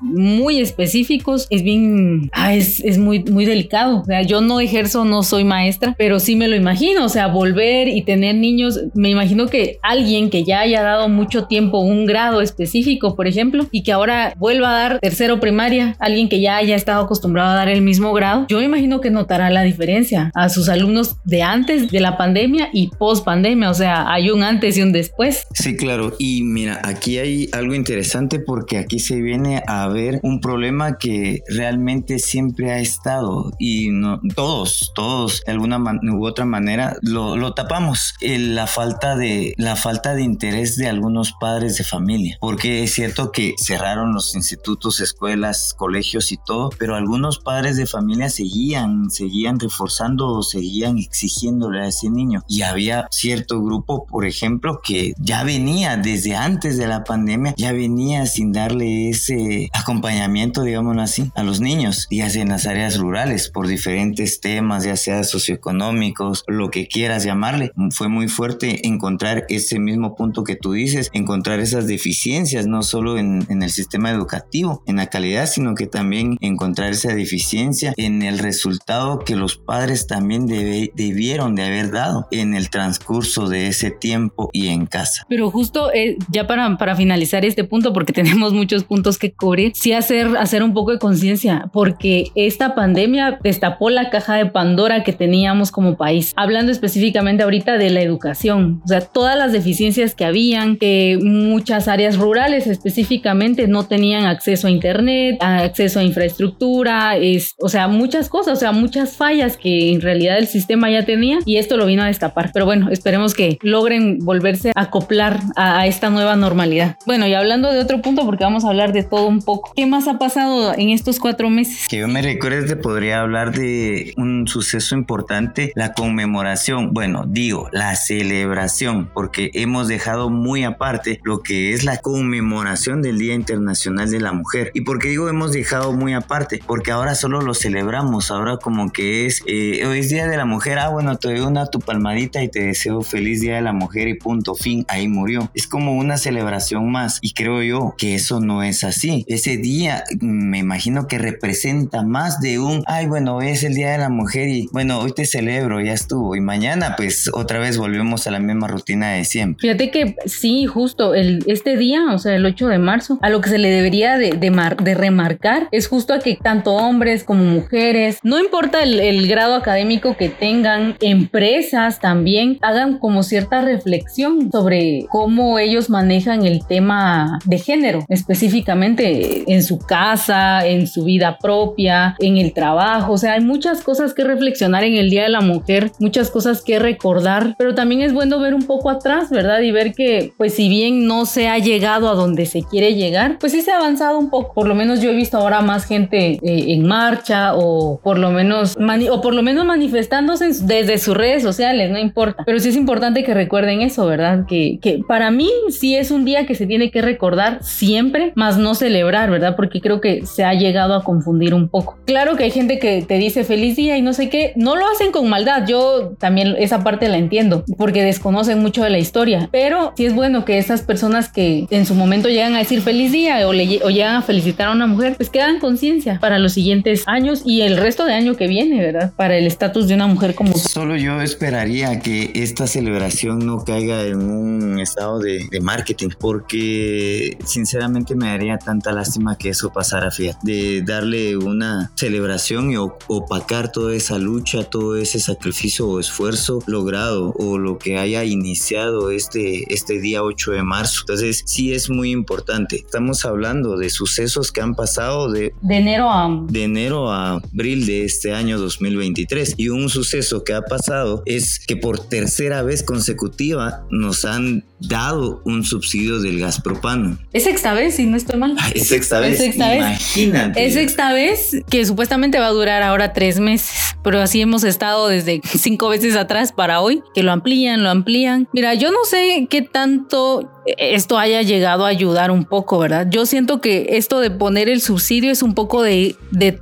muy 0.01 0.59
específicos, 0.59 1.47
es 1.49 1.63
bien, 1.63 2.29
ah, 2.33 2.53
es, 2.53 2.79
es 2.81 2.97
muy, 2.97 3.23
muy 3.23 3.45
delicado. 3.45 4.01
O 4.01 4.05
sea, 4.05 4.21
yo 4.21 4.41
no 4.41 4.59
ejerzo, 4.59 5.05
no 5.05 5.23
soy 5.23 5.43
maestra, 5.43 5.95
pero 5.97 6.19
sí 6.19 6.35
me 6.35 6.47
lo 6.47 6.55
imagino. 6.55 7.05
O 7.05 7.09
sea, 7.09 7.27
volver 7.27 7.87
y 7.87 8.03
tener 8.03 8.35
niños, 8.35 8.79
me 8.93 9.09
imagino 9.09 9.47
que 9.47 9.79
alguien 9.83 10.29
que 10.29 10.43
ya 10.43 10.61
haya 10.61 10.81
dado 10.81 11.09
mucho 11.09 11.45
tiempo 11.45 11.79
un 11.79 12.05
grado 12.05 12.41
específico, 12.41 13.15
por 13.15 13.27
ejemplo, 13.27 13.67
y 13.71 13.83
que 13.83 13.91
ahora 13.91 14.33
vuelva 14.37 14.69
a 14.69 14.79
dar 14.79 14.99
tercero 14.99 15.39
primaria, 15.39 15.95
alguien 15.99 16.29
que 16.29 16.41
ya 16.41 16.57
haya 16.57 16.75
estado 16.75 17.03
acostumbrado 17.03 17.51
a 17.51 17.55
dar 17.55 17.69
el 17.69 17.81
mismo 17.81 18.13
grado, 18.13 18.45
yo 18.49 18.59
me 18.59 18.65
imagino 18.65 19.01
que 19.01 19.09
notará 19.09 19.49
la 19.49 19.63
diferencia 19.63 20.31
a 20.33 20.49
sus 20.49 20.69
alumnos 20.69 21.17
de 21.25 21.41
antes 21.41 21.91
de 21.91 21.99
la 21.99 22.17
pandemia 22.17 22.69
y 22.73 22.87
post 22.87 23.25
pandemia, 23.25 23.69
o 23.69 23.73
sea, 23.73 24.11
hay 24.11 24.29
un 24.29 24.43
antes 24.43 24.77
y 24.77 24.81
un 24.81 24.91
después. 24.91 25.45
Sí, 25.53 25.75
claro, 25.75 26.13
y 26.19 26.43
mira, 26.43 26.79
aquí 26.83 27.17
hay 27.17 27.49
algo 27.51 27.73
interesante 27.73 28.39
porque 28.39 28.77
aquí 28.77 28.99
se 29.01 29.21
viene 29.21 29.63
a 29.67 29.87
ver 29.87 30.19
un 30.23 30.39
problema 30.39 30.97
que 30.97 31.43
realmente 31.47 32.19
siempre 32.19 32.71
ha 32.71 32.79
estado 32.79 33.51
y 33.59 33.89
no, 33.89 34.19
todos, 34.35 34.91
todos 34.95 35.41
de 35.45 35.51
alguna 35.51 35.79
u 36.03 36.25
otra 36.25 36.45
manera 36.45 36.95
lo, 37.01 37.35
lo 37.35 37.53
tapamos, 37.53 38.15
la 38.21 38.67
falta 38.67 39.15
de 39.15 39.53
la 39.57 39.75
falta 39.75 40.15
de 40.15 40.23
interés 40.23 40.77
de 40.77 40.87
algunos 40.87 41.33
padres 41.33 41.77
de 41.77 41.83
familia, 41.83 42.37
porque 42.39 42.83
es 42.83 42.93
cierto 42.93 43.31
que 43.31 43.55
cerrar 43.57 43.97
los 43.97 44.35
institutos, 44.35 44.99
escuelas, 45.01 45.73
colegios 45.77 46.31
y 46.31 46.37
todo, 46.37 46.69
pero 46.77 46.95
algunos 46.95 47.39
padres 47.39 47.77
de 47.77 47.85
familia 47.85 48.29
seguían, 48.29 49.09
seguían 49.09 49.59
reforzando 49.59 50.41
seguían 50.43 50.97
exigiéndole 50.97 51.81
a 51.81 51.87
ese 51.87 52.09
niño. 52.09 52.43
Y 52.47 52.61
había 52.61 53.07
cierto 53.11 53.61
grupo, 53.61 54.05
por 54.05 54.25
ejemplo, 54.25 54.81
que 54.83 55.13
ya 55.17 55.43
venía 55.43 55.97
desde 55.97 56.35
antes 56.35 56.77
de 56.77 56.87
la 56.87 57.03
pandemia, 57.03 57.53
ya 57.57 57.71
venía 57.71 58.25
sin 58.25 58.51
darle 58.51 58.85
ese 58.91 59.69
acompañamiento, 59.73 60.63
digámoslo 60.63 61.01
así, 61.01 61.31
a 61.35 61.43
los 61.43 61.61
niños, 61.61 62.07
ya 62.09 62.29
sea 62.29 62.41
en 62.41 62.49
las 62.49 62.67
áreas 62.67 62.97
rurales, 62.97 63.49
por 63.49 63.67
diferentes 63.67 64.39
temas, 64.41 64.83
ya 64.83 64.95
sea 64.95 65.23
socioeconómicos, 65.23 66.43
lo 66.47 66.69
que 66.69 66.87
quieras 66.87 67.23
llamarle. 67.23 67.71
Fue 67.91 68.07
muy 68.07 68.27
fuerte 68.27 68.87
encontrar 68.87 69.45
ese 69.49 69.79
mismo 69.79 70.15
punto 70.15 70.43
que 70.43 70.55
tú 70.55 70.73
dices, 70.73 71.09
encontrar 71.13 71.59
esas 71.59 71.87
deficiencias, 71.87 72.67
no 72.67 72.83
solo 72.83 73.17
en, 73.17 73.45
en 73.49 73.63
el 73.63 73.69
sistema 73.69 74.11
educativo, 74.11 74.83
en 74.85 74.97
la 74.97 75.07
calidad, 75.07 75.47
sino 75.47 75.75
que 75.75 75.87
también 75.87 76.37
encontrar 76.41 76.91
esa 76.91 77.13
deficiencia 77.13 77.93
en 77.97 78.21
el 78.21 78.39
resultado 78.39 79.19
que 79.19 79.35
los 79.35 79.57
padres 79.57 80.07
también 80.07 80.47
debieron 80.47 81.55
de 81.55 81.63
haber 81.63 81.91
dado 81.91 82.27
en 82.31 82.55
el 82.55 82.69
transcurso 82.69 83.47
de 83.47 83.67
ese 83.67 83.91
tiempo 83.91 84.49
y 84.53 84.67
en 84.67 84.85
casa. 84.85 85.25
Pero 85.29 85.49
justo 85.51 85.91
eh, 85.93 86.17
ya 86.29 86.47
para, 86.47 86.77
para 86.77 86.95
finalizar 86.95 87.45
este 87.45 87.63
punto, 87.63 87.93
porque 87.93 88.13
tenemos 88.21 88.53
muchos 88.53 88.80
puntos 88.83 89.17
que 89.17 89.31
cubrir, 89.33 89.71
sí 89.75 89.93
hacer, 89.93 90.37
hacer 90.37 90.63
un 90.63 90.73
poco 90.73 90.91
de 90.91 90.99
conciencia, 90.99 91.69
porque 91.73 92.27
esta 92.35 92.75
pandemia 92.75 93.39
destapó 93.43 93.89
la 93.89 94.09
caja 94.09 94.35
de 94.35 94.45
Pandora 94.45 95.03
que 95.03 95.13
teníamos 95.13 95.71
como 95.71 95.97
país. 95.97 96.33
Hablando 96.35 96.71
específicamente 96.71 97.43
ahorita 97.43 97.77
de 97.77 97.89
la 97.89 98.01
educación, 98.01 98.81
o 98.83 98.87
sea, 98.87 99.01
todas 99.01 99.37
las 99.37 99.51
deficiencias 99.51 100.15
que 100.15 100.25
habían, 100.25 100.77
que 100.77 101.19
muchas 101.21 101.87
áreas 101.87 102.17
rurales 102.17 102.67
específicamente 102.67 103.67
no 103.67 103.85
tenían 103.85 104.25
acceso 104.25 104.67
a 104.67 104.71
internet, 104.71 105.37
acceso 105.41 105.99
a 105.99 106.03
infraestructura, 106.03 107.17
es, 107.17 107.55
o 107.59 107.69
sea, 107.69 107.87
muchas 107.87 108.29
cosas, 108.29 108.57
o 108.57 108.59
sea, 108.59 108.71
muchas 108.71 109.15
fallas 109.15 109.57
que 109.57 109.91
en 109.91 110.01
realidad 110.01 110.37
el 110.37 110.47
sistema 110.47 110.89
ya 110.89 111.05
tenía 111.05 111.39
y 111.45 111.57
esto 111.57 111.77
lo 111.77 111.85
vino 111.85 112.03
a 112.03 112.07
destapar. 112.07 112.51
Pero 112.53 112.65
bueno, 112.65 112.89
esperemos 112.89 113.33
que 113.33 113.57
logren 113.61 114.19
volverse 114.19 114.71
a 114.75 114.81
acoplar 114.81 115.39
a, 115.55 115.87
esta 115.87 116.09
nueva 116.09 116.35
normalidad. 116.35 116.97
Bueno, 117.05 117.27
y 117.27 117.33
hablando 117.33 117.71
de 117.71 117.79
otro 117.79 118.01
punto, 118.01 118.25
porque 118.25 118.43
vamos 118.43 118.65
a 118.65 118.70
hablar 118.71 118.93
de 118.93 119.03
todo 119.03 119.27
un 119.27 119.41
poco. 119.41 119.71
¿Qué 119.75 119.85
más 119.85 120.07
ha 120.07 120.17
pasado 120.17 120.73
en 120.75 120.89
estos 120.89 121.19
cuatro 121.19 121.49
meses? 121.49 121.87
Que 121.87 121.99
yo 121.99 122.07
me 122.07 122.21
recuerde, 122.21 122.67
te 122.67 122.75
podría 122.75 123.21
hablar 123.21 123.51
de 123.51 124.13
un 124.17 124.47
suceso 124.47 124.95
importante, 124.95 125.71
la 125.75 125.93
conmemoración, 125.93 126.93
bueno, 126.93 127.25
digo, 127.27 127.69
la 127.71 127.95
celebración, 127.95 129.09
porque 129.13 129.51
hemos 129.53 129.87
dejado 129.87 130.29
muy 130.29 130.63
aparte 130.63 131.19
lo 131.23 131.41
que 131.41 131.73
es 131.73 131.83
la 131.83 131.97
conmemoración 131.97 133.01
del 133.01 133.19
Día 133.19 133.35
Internacional 133.35 134.09
de 134.09 134.19
la 134.19 134.33
Mujer. 134.33 134.71
¿Y 134.73 134.81
por 134.81 134.99
qué 134.99 135.09
digo 135.09 135.29
hemos 135.29 135.51
dejado 135.51 135.93
muy 135.93 136.13
aparte? 136.13 136.61
Porque 136.65 136.91
ahora 136.91 137.15
solo 137.15 137.41
lo 137.41 137.53
celebramos, 137.53 138.31
ahora 138.31 138.57
como 138.57 138.91
que 138.91 139.25
es, 139.25 139.43
eh, 139.45 139.85
hoy 139.85 139.99
es 139.99 140.09
Día 140.09 140.27
de 140.27 140.37
la 140.37 140.45
Mujer, 140.45 140.79
ah, 140.79 140.89
bueno, 140.89 141.17
te 141.17 141.29
doy 141.29 141.39
una 141.41 141.65
tu 141.67 141.79
palmadita 141.79 142.41
y 142.41 142.49
te 142.49 142.61
deseo 142.61 143.01
feliz 143.01 143.41
Día 143.41 143.55
de 143.55 143.61
la 143.61 143.73
Mujer 143.73 144.07
y 144.07 144.15
punto, 144.15 144.55
fin, 144.55 144.85
ahí 144.87 145.07
murió. 145.07 145.49
Es 145.53 145.67
como 145.67 145.93
una 145.93 146.17
celebración 146.17 146.91
más 146.91 147.19
y 147.21 147.33
creo 147.33 147.61
yo 147.63 147.95
que 147.97 148.15
eso 148.15 148.39
no 148.39 148.60
es 148.63 148.83
así. 148.83 149.25
Ese 149.27 149.57
día 149.57 150.03
me 150.19 150.59
imagino 150.59 151.07
que 151.07 151.17
representa 151.17 152.03
más 152.03 152.39
de 152.41 152.59
un, 152.59 152.83
ay, 152.87 153.07
bueno, 153.07 153.41
es 153.41 153.63
el 153.63 153.75
Día 153.75 153.91
de 153.91 153.97
la 153.97 154.09
Mujer 154.09 154.49
y 154.49 154.67
bueno, 154.71 154.99
hoy 154.99 155.13
te 155.13 155.25
celebro, 155.25 155.81
ya 155.81 155.93
estuvo 155.93 156.35
y 156.35 156.41
mañana 156.41 156.95
pues 156.97 157.29
otra 157.33 157.59
vez 157.59 157.77
volvemos 157.77 158.27
a 158.27 158.31
la 158.31 158.39
misma 158.39 158.67
rutina 158.67 159.11
de 159.11 159.25
siempre. 159.25 159.61
Fíjate 159.61 159.91
que 159.91 160.15
sí, 160.25 160.65
justo 160.65 161.13
el, 161.15 161.43
este 161.47 161.77
día, 161.77 162.05
o 162.11 162.17
sea, 162.17 162.35
el 162.35 162.45
8 162.45 162.67
de 162.67 162.79
marzo, 162.79 163.19
a 163.21 163.29
lo 163.29 163.41
que 163.41 163.49
se 163.49 163.57
le 163.57 163.69
debería 163.69 164.17
de, 164.17 164.31
de, 164.31 164.93
remarcar 164.93 165.67
es 165.71 165.87
justo 165.87 166.13
a 166.13 166.19
que 166.19 166.35
tanto 166.35 166.73
hombres 166.73 167.23
como 167.23 167.43
mujeres, 167.43 168.19
no 168.23 168.39
importa 168.39 168.83
el, 168.83 168.99
el 168.99 169.27
grado 169.27 169.55
académico 169.55 170.17
que 170.17 170.29
tengan, 170.29 170.95
empresas 170.99 171.99
también, 171.99 172.57
hagan 172.61 172.99
como 172.99 173.23
cierta 173.23 173.61
reflexión 173.61 174.51
sobre 174.51 175.05
cómo 175.09 175.59
ellos 175.59 175.89
manejan 175.89 176.45
el 176.45 176.65
tema 176.65 177.39
de 177.45 177.57
género, 177.57 178.05
específicamente 178.09 178.40
en 178.47 179.63
su 179.63 179.79
casa, 179.79 180.65
en 180.65 180.87
su 180.87 181.03
vida 181.03 181.37
propia, 181.39 182.15
en 182.19 182.37
el 182.37 182.53
trabajo, 182.53 183.13
o 183.13 183.17
sea, 183.17 183.33
hay 183.33 183.41
muchas 183.41 183.81
cosas 183.81 184.13
que 184.13 184.23
reflexionar 184.23 184.83
en 184.83 184.95
el 184.95 185.09
Día 185.09 185.23
de 185.23 185.29
la 185.29 185.41
Mujer, 185.41 185.91
muchas 185.99 186.29
cosas 186.29 186.61
que 186.61 186.79
recordar, 186.79 187.55
pero 187.57 187.75
también 187.75 188.01
es 188.01 188.13
bueno 188.13 188.39
ver 188.39 188.53
un 188.53 188.63
poco 188.63 188.89
atrás, 188.89 189.29
¿verdad? 189.29 189.61
Y 189.61 189.71
ver 189.71 189.93
que, 189.93 190.33
pues 190.37 190.53
si 190.53 190.69
bien 190.69 191.05
no 191.07 191.25
se 191.25 191.47
ha 191.47 191.57
llegado 191.57 192.09
a 192.09 192.15
donde 192.15 192.45
se 192.45 192.63
quiere 192.63 192.95
llegar, 192.95 193.37
pues 193.39 193.51
sí 193.51 193.61
se 193.61 193.71
ha 193.71 193.77
avanzado 193.77 194.17
un 194.19 194.29
poco. 194.29 194.53
Por 194.53 194.67
lo 194.67 194.75
menos 194.75 195.01
yo 195.01 195.09
he 195.09 195.15
visto 195.15 195.37
ahora 195.37 195.61
más 195.61 195.85
gente 195.85 196.39
eh, 196.41 196.65
en 196.73 196.85
marcha 196.85 197.55
o 197.55 197.99
por 198.03 198.17
lo 198.17 198.31
menos 198.31 198.77
o 199.09 199.21
por 199.21 199.33
lo 199.33 199.43
menos 199.43 199.65
manifestándose 199.65 200.51
desde 200.63 200.97
sus 200.97 201.15
redes 201.15 201.43
sociales, 201.43 201.91
no 201.91 201.99
importa. 201.99 202.43
Pero 202.45 202.59
sí 202.59 202.69
es 202.69 202.75
importante 202.75 203.23
que 203.23 203.33
recuerden 203.33 203.81
eso, 203.81 204.05
¿verdad? 204.05 204.45
Que, 204.47 204.79
que 204.81 205.01
para 205.07 205.31
mí 205.31 205.49
sí 205.69 205.95
es 205.95 206.11
un 206.11 206.25
día 206.25 206.45
que 206.45 206.55
se 206.55 206.65
tiene 206.65 206.91
que 206.91 207.01
recordar 207.01 207.59
siempre, 207.61 208.30
más 208.35 208.57
no 208.57 208.75
celebrar, 208.75 209.29
¿verdad? 209.29 209.55
Porque 209.55 209.81
creo 209.81 210.01
que 210.01 210.25
se 210.25 210.43
ha 210.43 210.53
llegado 210.53 210.95
a 210.95 211.03
confundir 211.03 211.53
un 211.53 211.67
poco. 211.67 211.97
Claro 212.05 212.35
que 212.35 212.45
hay 212.45 212.51
gente 212.51 212.79
que 212.79 213.01
te 213.01 213.15
dice 213.15 213.43
feliz 213.43 213.75
día 213.75 213.97
y 213.97 214.01
no 214.01 214.13
sé 214.13 214.29
qué, 214.29 214.53
no 214.55 214.75
lo 214.75 214.85
hacen 214.89 215.11
con 215.11 215.29
maldad. 215.29 215.65
Yo 215.67 216.13
también 216.19 216.55
esa 216.57 216.83
parte 216.83 217.09
la 217.09 217.17
entiendo 217.17 217.63
porque 217.77 218.03
desconocen 218.03 218.59
mucho 218.59 218.83
de 218.83 218.89
la 218.89 218.99
historia, 218.99 219.49
pero 219.51 219.93
sí 219.95 220.05
es 220.05 220.15
bueno 220.15 220.45
que 220.45 220.57
esas 220.57 220.81
personas 220.81 221.31
que 221.31 221.67
en 221.69 221.85
su 221.85 221.95
momento 221.95 222.29
llegan 222.29 222.55
a 222.55 222.59
decir 222.59 222.81
feliz 222.81 223.11
día 223.11 223.47
o, 223.47 223.53
le, 223.53 223.81
o 223.83 223.89
llegan 223.89 224.15
a 224.15 224.21
felicitar 224.21 224.67
a 224.67 224.71
una 224.71 224.87
mujer, 224.87 225.15
pues 225.17 225.29
quedan 225.29 225.59
conciencia 225.59 226.19
para 226.19 226.39
los 226.39 226.53
siguientes 226.53 227.03
años 227.07 227.43
y 227.45 227.61
el 227.61 227.77
resto 227.77 228.05
de 228.05 228.13
año 228.13 228.35
que 228.35 228.47
viene, 228.47 228.81
¿verdad? 228.81 229.13
Para 229.15 229.37
el 229.37 229.47
estatus 229.47 229.87
de 229.87 229.95
una 229.95 230.07
mujer 230.07 230.35
como... 230.35 230.53
Solo 230.57 230.95
yo 230.95 231.21
esperaría 231.21 231.99
que 231.99 232.31
esta 232.35 232.67
celebración 232.67 233.45
no 233.45 233.63
caiga 233.63 234.03
en 234.03 234.17
un 234.17 234.79
estado 234.79 235.19
de, 235.19 235.47
de 235.49 235.59
marketing, 235.59 236.09
porque 236.19 237.37
sinceramente 237.45 238.15
me 238.21 238.27
daría 238.27 238.57
tanta 238.59 238.91
lástima 238.91 239.37
que 239.37 239.49
eso 239.49 239.71
pasara, 239.73 240.11
fíjate, 240.11 240.39
de 240.43 240.81
darle 240.83 241.35
una 241.37 241.91
celebración 241.95 242.71
y 242.71 242.75
opacar 242.77 243.71
toda 243.71 243.95
esa 243.95 244.19
lucha, 244.19 244.63
todo 244.63 244.95
ese 244.95 245.19
sacrificio 245.19 245.87
o 245.87 245.99
esfuerzo 245.99 246.59
logrado 246.67 247.33
o 247.37 247.57
lo 247.57 247.77
que 247.77 247.97
haya 247.97 248.23
iniciado 248.23 249.09
este, 249.09 249.73
este 249.73 249.99
día 249.99 250.23
8 250.23 250.51
de 250.51 250.63
marzo. 250.63 251.01
Entonces, 251.01 251.43
sí 251.45 251.73
es 251.73 251.89
muy 251.89 252.11
importante. 252.11 252.77
Estamos 252.77 253.25
hablando 253.25 253.77
de 253.77 253.89
sucesos 253.89 254.51
que 254.51 254.61
han 254.61 254.75
pasado 254.75 255.31
de, 255.31 255.53
de 255.61 255.77
enero 255.77 256.09
a 256.09 256.21
de 256.47 256.63
enero 256.63 257.11
a 257.11 257.33
abril 257.33 257.85
de 257.85 258.05
este 258.05 258.33
año 258.33 258.59
2023 258.59 259.55
y 259.57 259.69
un 259.69 259.89
suceso 259.89 260.43
que 260.43 260.53
ha 260.53 260.61
pasado 260.61 261.23
es 261.25 261.59
que 261.59 261.75
por 261.75 261.99
tercera 261.99 262.61
vez 262.61 262.83
consecutiva 262.83 263.83
nos 263.89 264.25
han 264.25 264.63
dado 264.79 265.41
un 265.45 265.63
subsidio 265.63 266.19
del 266.19 266.39
gas 266.39 266.59
propano. 266.59 267.17
Es 267.33 267.43
sexta 267.43 267.73
vez, 267.73 267.95
si 267.95 268.05
no 268.11 268.17
estoy 268.17 268.39
mal. 268.39 268.55
es 268.75 268.87
sexta 268.87 269.19
vez. 269.19 269.33
Es 269.33 269.39
sexta 269.39 269.75
Imagínate. 269.75 270.59
Vez. 270.59 270.67
Es 270.67 270.73
sexta 270.75 271.13
vez 271.13 271.57
que 271.69 271.85
supuestamente 271.85 272.39
va 272.39 272.47
a 272.47 272.51
durar 272.51 272.83
ahora 272.83 273.13
tres 273.13 273.39
meses, 273.39 273.95
pero 274.03 274.21
así 274.21 274.41
hemos 274.41 274.63
estado 274.63 275.07
desde 275.07 275.41
cinco 275.43 275.89
veces 275.89 276.15
atrás 276.15 276.51
para 276.51 276.81
hoy, 276.81 277.01
que 277.15 277.23
lo 277.23 277.31
amplían, 277.31 277.83
lo 277.83 277.89
amplían. 277.89 278.47
Mira, 278.53 278.73
yo 278.75 278.91
no 278.91 279.03
sé 279.05 279.47
qué 279.49 279.61
tanto 279.61 280.51
esto 280.65 281.17
haya 281.17 281.41
llegado 281.41 281.85
a 281.85 281.89
ayudar 281.89 282.31
un 282.31 282.45
poco, 282.45 282.79
¿verdad? 282.79 283.07
Yo 283.09 283.25
siento 283.25 283.61
que 283.61 283.87
esto 283.91 284.19
de 284.19 284.31
poner 284.31 284.69
el 284.69 284.81
subsidio 284.81 285.31
es 285.31 285.41
un 285.41 285.53
poco 285.53 285.81
de, 285.83 286.15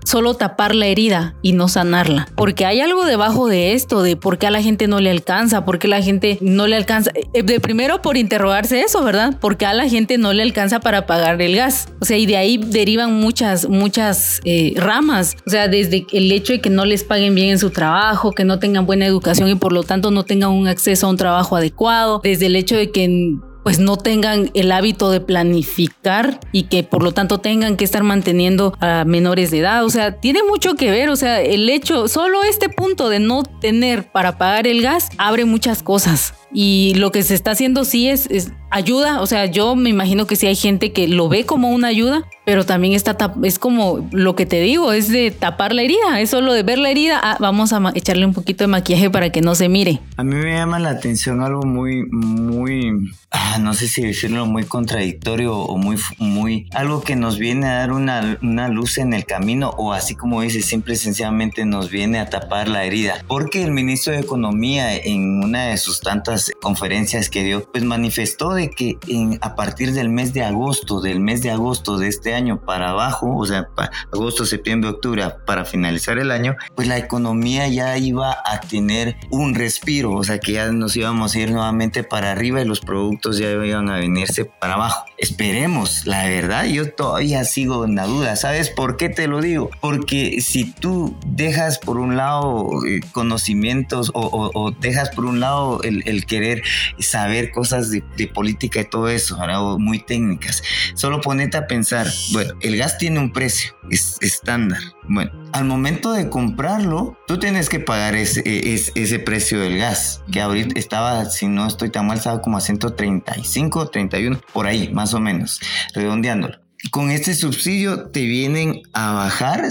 solo 0.06 0.34
tapar 0.34 0.76
la 0.76 0.88
herida 0.88 1.36
y 1.42 1.54
no 1.54 1.68
sanarla, 1.68 2.28
porque 2.36 2.66
hay 2.66 2.82
algo 2.82 3.06
debajo 3.06 3.48
de 3.48 3.74
esto, 3.74 4.02
de 4.02 4.16
por 4.16 4.38
qué 4.38 4.48
a 4.48 4.52
la 4.52 4.62
gente 4.62 4.88
no 4.88 5.00
le 5.00 5.10
alcanza, 5.10 5.66
por 5.66 5.80
qué 5.80 5.88
la 5.88 6.02
gente 6.02 6.38
no 6.42 6.68
le 6.68 6.76
alcanza. 6.76 7.12
Eh, 7.34 7.44
de 7.44 7.60
primero 7.60 8.02
por 8.02 8.18
interrogarse 8.18 8.82
eso, 8.82 9.04
¿verdad? 9.04 9.38
Porque 9.40 9.66
a 9.66 9.74
la 9.74 9.88
gente 9.88 10.18
no 10.18 10.34
le 10.34 10.44
alcanza 10.44 10.80
para 10.80 11.06
pagar 11.06 11.42
el 11.42 11.56
gas. 11.56 11.90
O 12.02 12.06
sea, 12.06 12.18
y 12.18 12.26
de 12.26 12.38
ahí 12.38 12.58
derivan 12.58 13.14
muchas, 13.14 13.68
muchas 13.68 14.42
eh, 14.46 14.74
ramas. 14.78 15.36
O 15.46 15.50
sea, 15.50 15.68
desde 15.68 16.06
el 16.12 16.32
hecho 16.32 16.54
de 16.54 16.62
que 16.62 16.70
no 16.70 16.86
les 16.86 17.04
paguen 17.04 17.36
bien 17.36 17.50
en 17.50 17.60
su 17.60 17.70
trabajo, 17.70 18.32
que 18.32 18.46
no 18.46 18.60
tengan 18.60 18.86
buena 18.86 19.06
educación 19.06 19.50
y 19.50 19.56
por 19.56 19.74
lo 19.74 19.84
tanto 19.84 20.12
no 20.12 20.24
tengan 20.24 20.52
un 20.52 20.68
acceso 20.68 21.08
a 21.08 21.10
un 21.10 21.18
trabajo 21.18 21.56
adecuado, 21.56 22.22
desde 22.24 22.48
el 22.48 22.56
hecho 22.56 22.76
de 22.76 22.92
que 22.92 23.40
pues 23.64 23.80
no 23.80 23.98
tengan 23.98 24.52
el 24.54 24.72
hábito 24.72 25.12
de 25.12 25.22
planificar 25.22 26.40
y 26.52 26.64
que 26.64 26.84
por 26.84 27.04
lo 27.04 27.12
tanto 27.12 27.40
tengan 27.40 27.78
que 27.78 27.86
estar 27.86 28.04
manteniendo 28.04 28.76
a 28.80 29.04
menores 29.06 29.52
de 29.52 29.60
edad. 29.60 29.86
O 29.86 29.90
sea, 29.90 30.20
tiene 30.20 30.42
mucho 30.44 30.76
que 30.76 30.92
ver. 30.92 31.10
O 31.10 31.16
sea, 31.16 31.42
el 31.42 31.70
hecho, 31.70 32.08
solo 32.08 32.44
este 32.44 32.70
punto 32.70 33.10
de 33.10 33.20
no 33.20 33.44
tener 33.44 34.12
para 34.12 34.38
pagar 34.38 34.68
el 34.68 34.82
gas 34.82 35.10
abre 35.18 35.46
muchas 35.46 35.84
cosas. 35.84 36.34
Y 36.52 36.94
lo 36.96 37.12
que 37.12 37.24
se 37.24 37.36
está 37.36 37.52
haciendo 37.52 37.86
sí 37.86 38.10
es, 38.10 38.28
ayuda. 38.72 39.22
O 39.22 39.26
sea, 39.26 39.46
yo 39.46 39.76
me 39.76 39.90
imagino 39.90 40.28
que 40.28 40.36
sí 40.36 40.48
hay 40.48 40.56
gente 40.56 40.92
que 40.92 41.08
lo 41.08 41.30
ve 41.30 41.46
como 41.46 41.70
una 41.70 41.88
ayuda, 41.88 42.24
pero 42.46 42.66
también 42.66 42.94
está 42.94 43.18
es 43.44 43.60
como 43.60 44.08
lo 44.12 44.36
que 44.36 44.46
te 44.46 44.62
digo, 44.62 44.92
es 44.92 45.10
de 45.10 45.32
tapar 45.32 45.74
la 45.74 45.82
herida, 45.82 46.20
es 46.20 46.30
solo 46.30 46.54
de 46.54 46.64
ver 46.64 46.78
la 46.78 46.90
herida, 46.90 47.20
ah, 47.22 47.38
vamos 47.40 47.74
a 47.74 47.92
echarle 47.96 48.26
un 48.26 48.34
poquito 48.34 48.64
de 48.64 48.68
maquillaje 48.68 49.10
para 49.10 49.32
que 49.32 49.42
no 49.42 49.56
se 49.56 49.70
mire. 49.70 50.00
A 50.18 50.24
mí 50.24 50.36
me 50.36 50.54
llama 50.54 50.80
la 50.80 50.90
atención 50.90 51.42
algo 51.42 51.64
muy, 51.64 52.06
muy, 52.12 53.12
ah, 53.32 53.58
no 53.60 53.74
sé 53.74 53.88
si 53.88 54.02
decirlo 54.02 54.46
muy 54.46 54.64
contradictorio 54.64 55.58
o 55.58 55.78
muy, 55.78 55.98
muy, 56.18 56.68
algo 56.74 57.02
que 57.02 57.16
nos 57.16 57.38
viene 57.38 57.68
a 57.68 57.74
dar 57.76 57.92
una, 57.92 58.38
una 58.42 58.68
luz 58.70 58.98
en 58.98 59.14
el 59.14 59.26
camino 59.26 59.70
o 59.78 59.94
así 59.94 60.16
como 60.16 60.42
dice, 60.42 60.62
simple 60.62 60.96
sencillamente 60.96 61.66
nos 61.66 61.90
viene 61.90 62.20
a 62.20 62.30
tapar 62.30 62.68
la 62.68 62.84
herida. 62.84 63.24
Porque 63.28 63.64
el 63.64 63.72
ministro 63.72 64.14
de 64.14 64.20
Economía 64.20 64.96
en 64.96 65.44
una 65.44 65.68
de 65.68 65.78
sus 65.78 66.02
tantas 66.02 66.39
conferencias 66.62 67.30
que 67.30 67.44
dio, 67.44 67.64
pues 67.72 67.84
manifestó 67.84 68.54
de 68.54 68.70
que 68.70 68.98
en, 69.08 69.40
a 69.42 69.56
partir 69.56 69.94
del 69.94 70.10
mes 70.10 70.34
de 70.34 70.44
agosto, 70.44 71.02
del 71.02 71.20
mes 71.20 71.42
de 71.42 71.52
agosto 71.52 71.98
de 71.98 72.08
este 72.08 72.34
año 72.34 72.62
para 72.66 72.90
abajo, 72.92 73.36
o 73.36 73.46
sea, 73.46 73.70
agosto, 74.12 74.46
septiembre, 74.46 74.90
octubre, 74.90 75.24
para 75.46 75.66
finalizar 75.66 76.18
el 76.18 76.32
año, 76.32 76.56
pues 76.76 76.88
la 76.88 76.98
economía 76.98 77.68
ya 77.68 77.98
iba 77.98 78.38
a 78.46 78.60
tener 78.62 79.18
un 79.30 79.56
respiro, 79.56 80.14
o 80.14 80.24
sea, 80.24 80.40
que 80.40 80.54
ya 80.54 80.72
nos 80.72 80.96
íbamos 80.96 81.36
a 81.36 81.40
ir 81.40 81.52
nuevamente 81.52 82.04
para 82.04 82.32
arriba 82.32 82.62
y 82.62 82.66
los 82.66 82.80
productos 82.80 83.38
ya 83.38 83.52
iban 83.52 83.90
a 83.90 83.98
venirse 83.98 84.46
para 84.46 84.76
abajo. 84.76 85.06
Esperemos, 85.18 86.06
la 86.06 86.26
verdad, 86.26 86.66
yo 86.66 86.92
todavía 86.94 87.44
sigo 87.44 87.86
en 87.86 87.96
la 87.96 88.06
duda. 88.06 88.36
¿Sabes 88.36 88.70
por 88.70 88.98
qué 88.98 89.10
te 89.10 89.28
lo 89.28 89.42
digo? 89.42 89.70
Porque 89.82 90.42
si 90.42 90.72
tú 90.72 91.18
dejas 91.26 91.80
por 91.80 91.98
un 91.98 92.16
lado 92.16 92.70
eh, 92.88 93.02
conocimientos 93.12 94.12
o, 94.14 94.72
dejas 94.80 95.10
por 95.10 95.26
un 95.26 95.40
lado 95.40 95.82
el, 95.84 96.26
querer 96.30 96.64
saber 97.00 97.52
cosas 97.52 97.92
de, 97.92 98.04
de 98.16 98.28
política, 98.28 98.80
y 98.80 98.86
todo 98.86 99.10
eso, 99.10 99.38
muy 99.78 100.00
técnicas. 100.00 100.64
Solo 100.94 101.20
ponete 101.20 101.58
a 101.58 101.68
pensar, 101.68 102.08
bueno, 102.32 102.54
el 102.62 102.78
gas 102.78 102.98
tiene 102.98 103.20
un 103.20 103.34
precio, 103.34 103.76
es 103.90 104.18
estándar. 104.22 104.80
Bueno, 105.08 105.32
al 105.52 105.66
momento 105.66 106.14
de 106.14 106.30
comprarlo, 106.30 107.18
tú 107.28 107.40
tienes 107.40 107.68
que 107.68 107.80
pagar 107.80 108.16
ese, 108.16 108.42
e, 108.46 108.76
ese, 108.76 108.92
ese 108.96 109.20
precio 109.20 109.60
del 109.60 109.78
gas, 109.78 110.22
que 110.32 110.40
ahorita 110.40 110.80
estaba, 110.80 111.26
si 111.26 111.48
no 111.48 111.68
estoy 111.68 111.90
tan 111.90 112.08
mal, 112.08 112.18
estaba 112.18 112.42
como 112.42 112.58
a 112.58 112.62
135, 112.62 113.90
31, 113.90 114.40
por 114.54 114.68
ahí, 114.68 114.90
más 114.94 115.14
o 115.14 115.20
menos, 115.20 115.60
redondeándolo. 115.94 116.60
Con 116.92 117.12
este 117.12 117.34
subsidio 117.34 118.10
te 118.12 118.22
vienen 118.22 118.84
a 118.94 119.12
bajar 119.12 119.66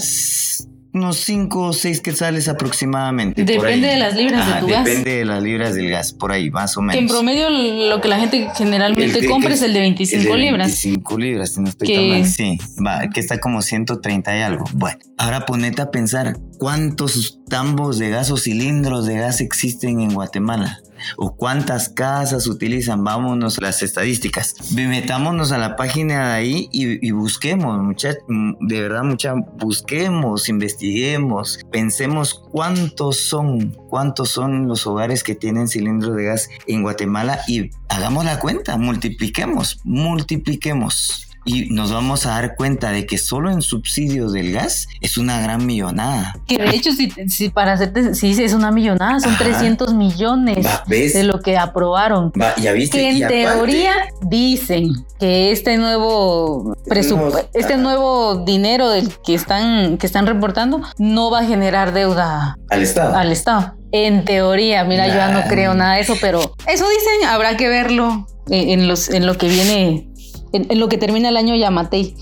unos 0.99 1.19
5 1.19 1.61
o 1.61 1.73
6 1.73 2.01
quetzales 2.01 2.49
aproximadamente. 2.49 3.45
Depende 3.45 3.89
de 3.89 3.97
las 3.97 4.15
libras 4.17 4.47
de 4.47 4.53
tu 4.61 4.67
depende 4.67 4.73
gas. 4.75 4.85
Depende 4.85 5.11
de 5.19 5.25
las 5.25 5.43
libras 5.43 5.75
del 5.75 5.91
gas, 5.91 6.13
por 6.13 6.33
ahí, 6.33 6.51
más 6.51 6.77
o 6.77 6.81
menos. 6.83 6.95
Que 6.95 7.01
en 7.01 7.09
promedio 7.09 7.49
lo 7.51 8.01
que 8.01 8.09
la 8.09 8.19
gente 8.19 8.49
generalmente 8.57 9.27
compra 9.27 9.55
es 9.55 9.63
el 9.63 9.73
de 9.73 9.81
25 9.81 10.21
el 10.23 10.29
de 10.29 10.37
libras. 10.37 10.67
25 10.69 11.19
libras, 11.19 11.55
si 11.55 11.61
no 11.61 11.69
estoy 11.69 11.89
Que- 11.89 12.09
mal. 12.11 12.27
Sí, 12.27 12.59
va, 12.85 13.09
que 13.09 13.21
está 13.21 13.39
como 13.41 13.63
130 13.63 14.37
y 14.37 14.43
algo. 14.43 14.65
Bueno, 14.75 14.99
ahora 15.17 15.47
ponete 15.47 15.83
a 15.83 15.91
pensar 15.91 16.37
cuántos 16.59 17.39
tambos 17.49 17.99
de 17.99 18.11
gas 18.11 18.31
o 18.31 18.37
cilindros 18.37 19.07
de 19.07 19.17
gas 19.19 19.41
existen 19.41 20.01
en 20.01 20.13
Guatemala. 20.13 20.81
O 21.17 21.37
cuántas 21.37 21.89
casas 21.89 22.47
utilizan, 22.47 23.05
vámonos 23.05 23.61
las 23.61 23.83
estadísticas. 23.83 24.55
Metámonos 24.75 25.53
a 25.53 25.59
la 25.59 25.77
página 25.77 26.29
de 26.29 26.35
ahí 26.35 26.69
y, 26.73 27.07
y 27.07 27.11
busquemos, 27.13 27.79
mucha, 27.79 28.15
de 28.61 28.81
verdad, 28.81 29.03
mucha, 29.03 29.35
busquemos, 29.35 30.49
investiguemos, 30.49 31.61
pensemos 31.71 32.35
cuántos 32.35 33.17
son, 33.19 33.77
cuántos 33.89 34.31
son 34.31 34.69
los 34.69 34.87
hogares 34.87 35.23
que 35.23 35.35
tienen 35.35 35.69
cilindros 35.69 36.17
de 36.17 36.25
gas 36.25 36.49
en 36.67 36.83
Guatemala 36.83 37.41
y 37.47 37.71
hagamos 37.89 38.25
la 38.25 38.39
cuenta, 38.41 38.77
multipliquemos, 38.77 39.81
multipliquemos. 39.85 41.28
Y 41.49 41.69
nos 41.71 41.91
vamos 41.93 42.27
a 42.27 42.31
dar 42.31 42.55
cuenta 42.57 42.91
de 42.93 43.07
que 43.07 43.17
solo 43.19 43.51
en 43.51 43.63
subsidios 43.63 44.33
del 44.33 44.53
gas 44.53 44.87
es 45.01 45.17
una 45.17 45.41
gran 45.41 45.65
millonada. 45.67 46.35
Que 46.47 46.59
de 46.59 46.71
hecho, 46.71 46.93
si, 46.93 47.11
si 47.29 47.49
para 47.49 47.73
hacerte, 47.73 48.15
si 48.15 48.31
es 48.43 48.53
una 48.53 48.71
millonada, 48.71 49.19
son 49.21 49.33
Ajá. 49.33 49.45
300 49.45 49.95
millones 49.95 50.67
de 50.87 51.25
lo 51.25 51.41
que 51.41 51.57
aprobaron. 51.57 52.33
Va, 52.41 52.55
ya 52.57 52.73
viste. 52.73 52.99
Que 52.99 53.11
en 53.11 53.17
aparte- 53.25 53.43
teoría 53.45 53.93
dicen 54.23 54.91
que 55.19 55.51
este 55.53 55.77
nuevo 55.79 56.75
presupu- 56.87 57.17
nuevo- 57.31 57.49
este 57.55 57.77
nuevo 57.79 58.45
dinero 58.45 58.91
del 58.91 59.11
que 59.25 59.35
están 59.35 59.97
que 59.99 60.07
están 60.07 60.27
reportando 60.27 60.83
no 60.99 61.31
va 61.31 61.41
a 61.41 61.45
generar 61.45 61.93
deuda 61.93 62.57
al 62.71 62.83
Estado. 62.83 63.17
al 63.17 63.33
Estado. 63.33 63.75
En 63.91 64.25
teoría, 64.27 64.85
mira, 64.85 65.09
yo 65.09 65.15
ya 65.15 65.29
no 65.33 65.49
creo 65.49 65.73
nada 65.75 65.95
de 65.95 66.03
eso, 66.03 66.15
pero 66.21 66.41
eso 66.41 66.85
dicen, 66.89 67.29
habrá 67.29 67.57
que 67.57 67.69
verlo 67.69 68.27
en 68.51 68.87
los 68.87 69.09
en 69.11 69.27
lo 69.27 69.37
que 69.39 69.49
viene 69.49 70.08
en, 70.53 70.79
lo 70.79 70.89
que 70.89 70.99
termina 70.99 71.29
el 71.29 71.37
año 71.37 71.55
Yamatei. 71.55 72.15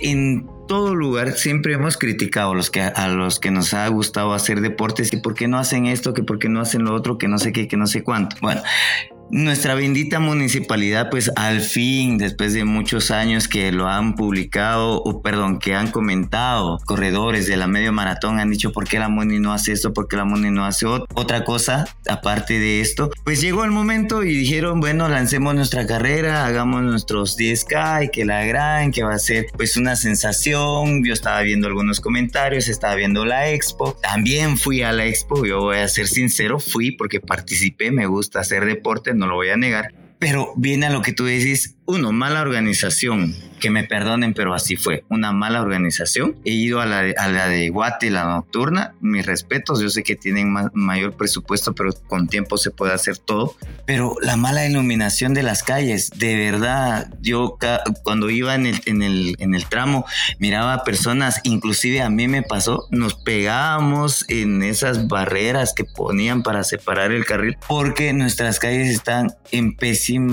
en 0.00 0.46
todo 0.66 0.94
lugar 0.94 1.32
siempre 1.32 1.74
hemos 1.74 1.96
criticado 1.96 2.52
a 2.52 2.54
los 2.54 2.70
que 2.70 2.80
a 2.80 3.08
los 3.08 3.38
que 3.38 3.50
nos 3.50 3.74
ha 3.74 3.86
gustado 3.88 4.32
hacer 4.32 4.60
deportes 4.60 5.10
que 5.10 5.18
por 5.18 5.34
qué 5.34 5.46
no 5.46 5.58
hacen 5.58 5.86
esto, 5.86 6.14
que 6.14 6.22
por 6.22 6.38
qué 6.38 6.48
no 6.48 6.60
hacen 6.60 6.84
lo 6.84 6.94
otro, 6.94 7.18
que 7.18 7.28
no 7.28 7.38
sé 7.38 7.52
qué, 7.52 7.68
que 7.68 7.76
no 7.76 7.86
sé 7.86 8.02
cuánto. 8.02 8.36
Bueno, 8.40 8.62
nuestra 9.30 9.74
bendita 9.74 10.20
municipalidad, 10.20 11.10
pues 11.10 11.30
al 11.36 11.60
fin, 11.60 12.18
después 12.18 12.52
de 12.54 12.64
muchos 12.64 13.10
años 13.10 13.48
que 13.48 13.72
lo 13.72 13.88
han 13.88 14.14
publicado, 14.14 15.02
o 15.02 15.22
perdón, 15.22 15.58
que 15.58 15.74
han 15.74 15.90
comentado, 15.90 16.78
corredores 16.84 17.46
de 17.46 17.56
la 17.56 17.66
medio 17.66 17.92
maratón 17.92 18.38
han 18.38 18.50
dicho 18.50 18.72
por 18.72 18.86
qué 18.86 18.98
la 18.98 19.08
Muni 19.08 19.40
no 19.40 19.52
hace 19.52 19.72
esto, 19.72 19.92
por 19.92 20.08
qué 20.08 20.16
la 20.16 20.24
Muni 20.24 20.50
no 20.50 20.64
hace 20.64 20.86
ot- 20.86 21.06
otra 21.14 21.44
cosa, 21.44 21.86
aparte 22.08 22.58
de 22.58 22.80
esto, 22.80 23.10
pues 23.24 23.40
llegó 23.40 23.64
el 23.64 23.70
momento 23.70 24.22
y 24.22 24.34
dijeron, 24.36 24.80
bueno, 24.80 25.08
lancemos 25.08 25.54
nuestra 25.54 25.86
carrera, 25.86 26.46
hagamos 26.46 26.82
nuestros 26.82 27.36
10K 27.38 28.04
y 28.04 28.08
que 28.10 28.24
la 28.24 28.44
gran, 28.44 28.92
que 28.92 29.02
va 29.02 29.14
a 29.14 29.18
ser 29.18 29.46
pues 29.56 29.76
una 29.76 29.96
sensación. 29.96 31.04
Yo 31.04 31.12
estaba 31.12 31.40
viendo 31.42 31.66
algunos 31.66 32.00
comentarios, 32.00 32.68
estaba 32.68 32.94
viendo 32.94 33.24
la 33.24 33.48
expo, 33.50 33.96
también 34.02 34.58
fui 34.58 34.82
a 34.82 34.92
la 34.92 35.06
expo, 35.06 35.44
yo 35.46 35.60
voy 35.60 35.78
a 35.78 35.88
ser 35.88 36.06
sincero, 36.08 36.58
fui 36.60 36.92
porque 36.92 37.20
participé, 37.20 37.90
me 37.90 38.06
gusta 38.06 38.40
hacer 38.40 38.64
deporte, 38.64 39.13
no 39.14 39.26
lo 39.26 39.34
voy 39.34 39.50
a 39.50 39.56
negar. 39.56 39.94
Pero 40.18 40.52
viene 40.56 40.86
a 40.86 40.90
lo 40.90 41.02
que 41.02 41.12
tú 41.12 41.26
dices, 41.26 41.73
uno, 41.86 42.12
mala 42.12 42.40
organización, 42.42 43.34
que 43.60 43.70
me 43.70 43.84
perdonen, 43.84 44.34
pero 44.34 44.52
así 44.54 44.76
fue, 44.76 45.04
una 45.08 45.32
mala 45.32 45.62
organización. 45.62 46.36
He 46.44 46.52
ido 46.52 46.80
a 46.80 46.86
la 46.86 47.02
de, 47.02 47.14
a 47.16 47.28
la 47.28 47.48
la 48.10 48.24
nocturna, 48.24 48.94
mis 49.00 49.24
respetos, 49.24 49.80
yo 49.80 49.88
sé 49.88 50.02
que 50.02 50.16
tienen 50.16 50.52
ma- 50.52 50.70
mayor 50.74 51.16
presupuesto, 51.16 51.74
pero 51.74 51.92
con 52.06 52.26
tiempo 52.28 52.58
se 52.58 52.70
puede 52.70 52.92
hacer 52.92 53.18
todo. 53.18 53.54
Pero 53.86 54.16
la 54.20 54.36
mala 54.36 54.66
iluminación 54.66 55.34
de 55.34 55.42
las 55.42 55.62
calles, 55.62 56.10
de 56.16 56.36
verdad, 56.36 57.10
yo 57.20 57.58
cuando 58.02 58.28
iba 58.30 58.54
en 58.54 58.66
el, 58.66 59.34
tramo 59.68 60.04
miraba 60.38 60.84
personas, 60.84 61.40
inclusive 61.44 62.02
a 62.02 62.10
mí 62.10 62.28
me 62.28 62.42
pasó, 62.42 62.86
nos 62.90 63.14
pegábamos 63.14 64.24
en 64.28 64.62
esas 64.62 65.08
barreras 65.08 65.72
que 65.74 65.84
ponían 65.84 66.42
para 66.42 66.64
separar 66.64 67.12
el 67.12 67.24
carril, 67.24 67.56
porque 67.68 68.12
nuestras 68.12 68.58
calles 68.58 68.88
están 68.88 69.34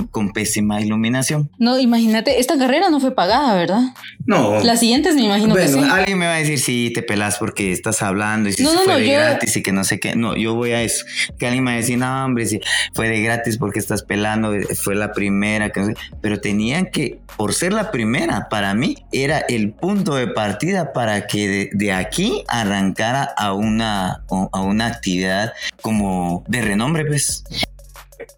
con 0.08 0.34
pésima 0.34 0.81
iluminación. 0.81 1.40
No, 1.57 1.77
imagínate, 1.79 2.39
esta 2.39 2.57
carrera 2.57 2.89
no 2.89 3.00
fue 3.00 3.13
pagada, 3.15 3.55
¿verdad? 3.55 3.81
No. 4.25 4.60
Las 4.63 4.79
siguientes 4.79 5.15
me 5.15 5.24
imagino 5.24 5.53
bueno, 5.55 5.65
que 5.65 5.83
sí. 5.83 5.89
alguien 5.91 6.17
me 6.19 6.25
va 6.27 6.36
a 6.36 6.38
decir, 6.38 6.60
sí, 6.60 6.91
te 6.93 7.01
pelas 7.03 7.38
porque 7.38 7.71
estás 7.71 8.01
hablando 8.01 8.50
y 8.50 8.53
si 8.53 8.63
No, 8.63 8.69
se 8.69 8.75
no, 8.75 8.81
fue 8.83 8.93
no, 8.93 9.00
de 9.00 9.07
yo- 9.07 9.13
gratis 9.13 9.55
y 9.57 9.63
que 9.63 9.71
no 9.71 9.83
sé 9.83 10.00
qué. 10.00 10.15
No, 10.15 10.36
yo 10.36 10.53
voy 10.55 10.71
a 10.71 10.81
eso. 10.83 11.05
Que 11.39 11.48
alguien 11.48 11.63
me 11.63 11.71
va 11.71 11.75
a 11.75 11.79
decir, 11.79 11.98
no, 11.98 12.25
hombre, 12.25 12.45
si 12.45 12.60
fue 12.93 13.10
de 13.10 13.21
gratis 13.21 13.57
porque 13.57 13.79
estás 13.79 14.03
pelando, 14.03 14.53
fue 14.75 14.95
la 14.95 15.12
primera, 15.12 15.71
que 15.71 15.79
no 15.79 15.86
sé. 15.88 15.93
Pero 16.21 16.39
tenían 16.39 16.86
que, 16.88 17.19
por 17.38 17.53
ser 17.53 17.74
la 17.74 17.91
primera, 17.91 18.48
para 18.50 18.74
mí 18.74 18.95
era 19.12 19.39
el 19.39 19.71
punto 19.74 20.15
de 20.15 20.27
partida 20.27 20.93
para 20.93 21.27
que 21.27 21.48
de, 21.48 21.69
de 21.74 21.91
aquí 21.93 22.43
arrancara 22.48 23.24
a 23.38 23.53
una, 23.53 24.24
a 24.29 24.62
una 24.62 24.86
actividad 24.88 25.53
como 25.81 26.43
de 26.48 26.62
renombre, 26.62 27.05
pues. 27.05 27.43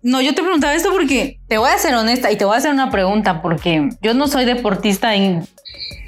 No, 0.01 0.21
yo 0.21 0.35
te 0.35 0.41
preguntaba 0.41 0.73
esto 0.73 0.91
porque 0.91 1.39
te 1.47 1.57
voy 1.57 1.69
a 1.69 1.77
ser 1.77 1.95
honesta 1.95 2.31
y 2.31 2.37
te 2.37 2.45
voy 2.45 2.55
a 2.55 2.57
hacer 2.57 2.71
una 2.71 2.91
pregunta 2.91 3.41
porque 3.41 3.89
yo 4.01 4.13
no 4.13 4.27
soy 4.27 4.45
deportista 4.45 5.15
en... 5.15 5.45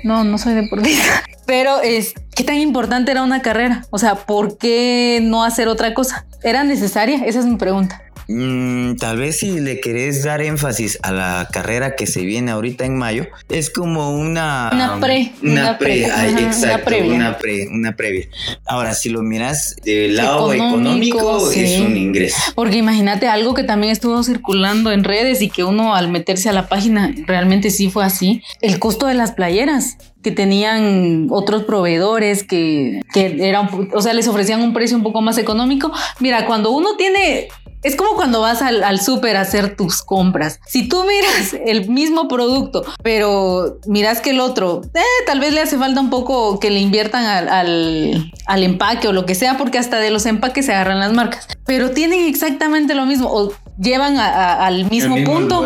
No, 0.04 0.24
no 0.24 0.38
soy 0.38 0.54
deportista. 0.54 1.24
Pero 1.46 1.82
es, 1.82 2.14
¿qué 2.36 2.44
tan 2.44 2.56
importante 2.56 3.12
era 3.12 3.22
una 3.22 3.42
carrera? 3.42 3.86
O 3.92 4.00
sea, 4.00 4.16
¿por 4.16 4.58
qué 4.58 5.20
no 5.22 5.44
hacer 5.44 5.68
otra 5.68 5.94
cosa? 5.94 6.26
¿Era 6.44 6.64
necesaria? 6.64 7.24
Esa 7.26 7.40
es 7.40 7.46
mi 7.46 7.56
pregunta. 7.56 8.02
Mm, 8.28 8.96
tal 8.96 9.18
vez 9.18 9.40
si 9.40 9.60
le 9.60 9.80
querés 9.80 10.24
dar 10.24 10.42
énfasis 10.42 10.98
a 11.04 11.12
la 11.12 11.48
carrera 11.52 11.96
que 11.96 12.08
se 12.08 12.22
viene 12.22 12.52
ahorita 12.52 12.86
en 12.86 12.98
mayo, 12.98 13.28
es 13.50 13.70
como 13.70 14.12
una... 14.12 14.70
Una 14.74 15.00
pre, 15.00 15.34
Una, 15.42 15.62
una 15.62 15.78
pre, 15.78 16.06
ajá, 16.06 16.28
una 16.30 16.42
exacto, 16.42 16.86
previa. 16.86 17.14
una 17.14 17.38
pre, 17.38 17.68
una 17.68 17.96
previa. 17.96 18.28
Ahora, 18.66 18.94
si 18.94 19.10
lo 19.10 19.22
miras 19.22 19.76
del 19.84 20.16
lado 20.16 20.54
Económico, 20.54 21.18
económico, 21.20 21.52
sí. 21.52 21.64
es 21.64 21.80
un 21.82 21.98
ingreso. 21.98 22.38
Porque 22.56 22.78
imagínate 22.78 23.28
algo 23.28 23.54
que 23.54 23.64
también 23.64 23.92
estuvo 23.92 24.22
circulando 24.24 24.92
en 24.92 25.04
redes 25.04 25.42
y 25.42 25.50
que 25.50 25.64
uno 25.64 25.96
al 25.96 26.10
meterse 26.10 26.50
a 26.50 26.54
la 26.54 26.68
página 26.68 27.14
realmente 27.28 27.70
sí 27.70 27.90
fue 27.90 28.04
así. 28.06 28.42
El 28.62 28.80
costo 28.80 29.08
de 29.08 29.14
las 29.14 29.32
playeras 29.32 29.98
que 30.24 30.32
tenían 30.32 31.28
otros 31.30 31.66
proveedores 31.66 32.44
que, 32.44 33.02
que 33.14 33.38
eran, 33.48 33.70
o 33.94 34.02
sea, 34.02 34.14
les 34.14 34.28
ofrecían 34.28 34.62
un 34.62 34.74
precio 34.74 34.98
un 34.98 35.04
poco 35.04 35.22
más 35.22 35.38
económico. 35.38 35.92
Mira, 36.20 36.48
cuando 36.48 36.72
uno 36.72 36.98
tiene 36.98 37.48
es 37.86 37.96
como 37.96 38.16
cuando 38.16 38.42
vas 38.42 38.62
al, 38.62 38.84
al 38.84 39.00
súper 39.00 39.38
a 39.38 39.42
hacer 39.42 39.76
tus 39.76 40.02
compras. 40.02 40.60
Si 40.66 40.88
tú 40.90 41.04
miras 41.06 41.56
el 41.66 41.88
mismo 41.90 42.28
producto, 42.28 42.84
pero 43.04 43.78
miras 43.88 44.20
que 44.22 44.32
el 44.32 44.40
otro, 44.40 44.82
eh, 44.94 45.00
tal 45.26 45.40
vez 45.40 45.54
le 45.54 45.62
hace 45.62 45.78
falta 45.78 46.02
un 46.02 46.10
poco 46.10 46.60
que 46.60 46.70
le 46.72 46.80
inviertan 46.80 47.26
al, 47.26 47.50
al, 47.50 48.32
al 48.48 48.64
empaque 48.64 49.08
o 49.08 49.14
lo 49.14 49.26
que 49.26 49.36
sea, 49.36 49.58
porque 49.58 49.78
hasta 49.78 49.98
de 50.00 50.10
los 50.12 50.26
empaques 50.26 50.66
se 50.66 50.74
agarran 50.74 51.00
las 51.00 51.14
marcas. 51.14 51.48
Pero 51.66 51.92
tienen 51.92 52.26
exactamente 52.28 52.96
lo 52.96 53.06
mismo 53.06 53.30
o 53.32 53.52
llevan 53.80 54.18
a- 54.18 54.28
a- 54.34 54.66
al 54.66 54.90
mismo, 54.90 55.16
punto. 55.24 55.66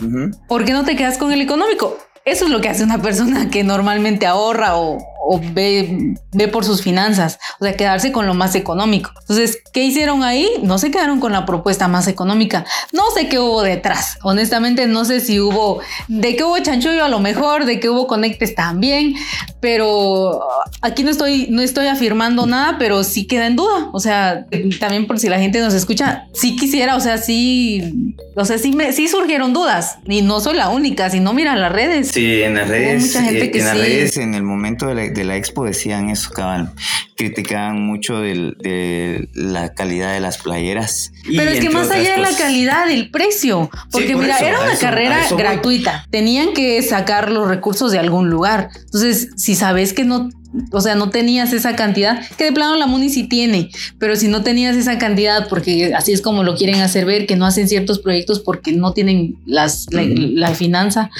Ujú. 0.00 0.30
¿Por 0.48 0.64
qué 0.64 0.72
no 0.72 0.84
te 0.84 0.96
quedas 0.96 1.18
con 1.18 1.32
el 1.32 1.40
económico? 1.40 1.96
Eso 2.24 2.44
es 2.44 2.50
lo 2.50 2.60
que 2.60 2.68
hace 2.68 2.84
una 2.84 3.00
persona 3.00 3.48
que 3.50 3.64
normalmente 3.64 4.26
ahorra 4.26 4.76
o, 4.76 4.98
o 5.20 5.40
ve, 5.52 6.14
ve 6.32 6.48
por 6.48 6.64
sus 6.64 6.82
finanzas, 6.82 7.38
o 7.60 7.64
sea, 7.64 7.76
quedarse 7.76 8.12
con 8.12 8.26
lo 8.26 8.34
más 8.34 8.54
económico. 8.54 9.10
Entonces, 9.20 9.62
¿qué 9.72 9.84
hicieron 9.84 10.22
ahí? 10.22 10.48
No 10.62 10.78
se 10.78 10.90
quedaron 10.90 11.20
con 11.20 11.32
la 11.32 11.44
propuesta 11.44 11.88
más 11.88 12.06
económica. 12.08 12.64
No 12.92 13.10
sé 13.14 13.28
qué 13.28 13.38
hubo 13.38 13.62
detrás. 13.62 14.18
Honestamente, 14.22 14.86
no 14.86 15.04
sé 15.04 15.20
si 15.20 15.40
hubo, 15.40 15.80
de 16.08 16.36
qué 16.36 16.44
hubo 16.44 16.58
chanchullo 16.58 17.04
a 17.04 17.08
lo 17.08 17.20
mejor, 17.20 17.64
de 17.64 17.80
qué 17.80 17.90
hubo 17.90 18.06
conectes 18.06 18.54
también, 18.54 19.14
pero 19.60 20.40
aquí 20.82 21.02
no 21.02 21.10
estoy, 21.10 21.48
no 21.50 21.62
estoy 21.62 21.88
afirmando 21.88 22.46
nada, 22.46 22.76
pero 22.78 23.04
sí 23.04 23.26
queda 23.26 23.46
en 23.46 23.56
duda. 23.56 23.90
O 23.92 24.00
sea, 24.00 24.46
también 24.78 25.06
por 25.06 25.18
si 25.18 25.28
la 25.28 25.38
gente 25.38 25.60
nos 25.60 25.74
escucha, 25.74 26.26
sí 26.32 26.56
quisiera, 26.56 26.96
o 26.96 27.00
sea, 27.00 27.18
sí, 27.18 28.14
o 28.36 28.44
sea, 28.44 28.58
sí, 28.58 28.72
me, 28.72 28.92
sí 28.92 29.08
surgieron 29.08 29.52
dudas 29.52 29.98
y 30.06 30.22
no 30.22 30.40
soy 30.40 30.56
la 30.56 30.68
única, 30.68 31.10
si 31.10 31.20
no 31.20 31.32
mira 31.32 31.56
las 31.56 31.72
redes. 31.72 32.08
Sí, 32.08 32.42
en 32.42 32.54
las 32.54 32.68
redes, 32.68 33.06
mucha 33.06 33.22
gente 33.22 33.44
eh, 33.44 33.50
que 33.50 33.58
en 33.58 33.64
las 33.64 33.76
sí. 33.76 33.82
redes, 33.82 34.16
en 34.16 34.34
el 34.34 34.42
momento 34.42 34.86
de 34.86 34.94
la, 34.94 35.07
de 35.10 35.24
la 35.24 35.36
expo 35.36 35.64
decían 35.64 36.10
eso, 36.10 36.30
cabal. 36.30 36.72
Criticaban 37.16 37.80
mucho 37.82 38.20
del- 38.20 38.56
de 38.60 39.28
la 39.34 39.74
calidad 39.74 40.12
de 40.12 40.20
las 40.20 40.38
playeras. 40.38 41.12
Y 41.24 41.36
Pero 41.36 41.50
es 41.50 41.60
que 41.60 41.70
más 41.70 41.90
allá 41.90 42.12
de 42.12 42.22
la 42.22 42.36
calidad, 42.36 42.88
el 42.90 43.10
precio. 43.10 43.70
Porque 43.90 44.12
por 44.12 44.22
mira, 44.22 44.36
eso, 44.36 44.46
era 44.46 44.60
una 44.60 44.72
eso- 44.72 44.80
carrera 44.80 45.26
voy. 45.28 45.38
gratuita. 45.38 46.06
Tenían 46.10 46.52
que 46.54 46.80
sacar 46.82 47.30
los 47.32 47.48
recursos 47.48 47.90
de 47.92 47.98
algún 47.98 48.30
lugar. 48.30 48.70
Entonces, 48.84 49.30
si 49.36 49.54
sabes 49.56 49.92
que 49.92 50.04
no, 50.04 50.28
o 50.72 50.80
sea, 50.80 50.94
no 50.94 51.10
tenías 51.10 51.52
esa 51.52 51.76
cantidad, 51.76 52.20
que 52.36 52.44
de 52.44 52.52
plano 52.52 52.76
la 52.76 52.86
Muni 52.86 53.10
sí 53.10 53.28
tiene, 53.28 53.70
pero 53.98 54.16
si 54.16 54.28
no 54.28 54.42
tenías 54.42 54.76
esa 54.76 54.98
cantidad, 54.98 55.48
porque 55.48 55.92
así 55.94 56.12
es 56.12 56.22
como 56.22 56.42
lo 56.42 56.56
quieren 56.56 56.80
hacer 56.80 57.04
ver, 57.04 57.26
que 57.26 57.36
no 57.36 57.46
hacen 57.46 57.68
ciertos 57.68 57.98
proyectos 57.98 58.40
porque 58.40 58.72
no 58.72 58.92
tienen 58.92 59.36
las, 59.46 59.86
la, 59.90 60.02
la 60.04 60.54
finanza 60.54 61.10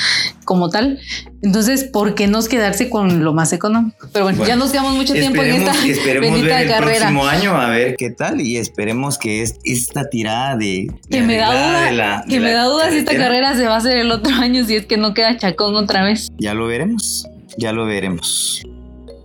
como 0.44 0.70
tal, 0.70 0.98
Entonces, 1.42 1.84
¿por 1.84 2.14
qué 2.14 2.26
no 2.26 2.42
quedarse 2.48 2.88
con 2.88 3.22
lo 3.22 3.34
más 3.34 3.52
económico? 3.52 4.08
Pero 4.12 4.24
bueno, 4.24 4.46
ya 4.46 4.56
nos 4.56 4.70
quedamos 4.70 4.94
mucho 4.94 5.12
tiempo 5.12 5.42
en 5.42 5.62
esta 5.62 5.72
esperemos 5.86 6.42
ver 6.42 6.70
el 6.70 6.82
próximo 6.82 7.26
año 7.26 7.54
a 7.54 7.68
ver 7.68 7.96
qué 7.96 8.10
tal 8.10 8.40
y 8.40 8.56
esperemos 8.56 9.18
que 9.18 9.42
esta 9.42 10.08
tirada 10.08 10.56
de, 10.56 10.90
que 11.10 11.20
me 11.20 11.36
da 11.36 11.90
duda, 11.90 12.24
que 12.28 12.40
me 12.40 12.52
da 12.52 12.64
duda 12.64 12.90
si 12.90 12.98
esta 12.98 13.16
carrera 13.16 13.54
se 13.54 13.66
va 13.66 13.74
a 13.74 13.78
hacer 13.78 13.98
el 13.98 14.10
otro 14.10 14.34
año 14.40 14.64
si 14.64 14.76
es 14.76 14.86
que 14.86 14.96
no 14.96 15.14
queda 15.14 15.36
chacón 15.36 15.76
otra 15.76 16.02
vez. 16.02 16.28
Ya 16.38 16.54
lo 16.54 16.66
veremos, 16.66 17.26
ya 17.56 17.72
lo 17.72 17.86
veremos. 17.86 18.62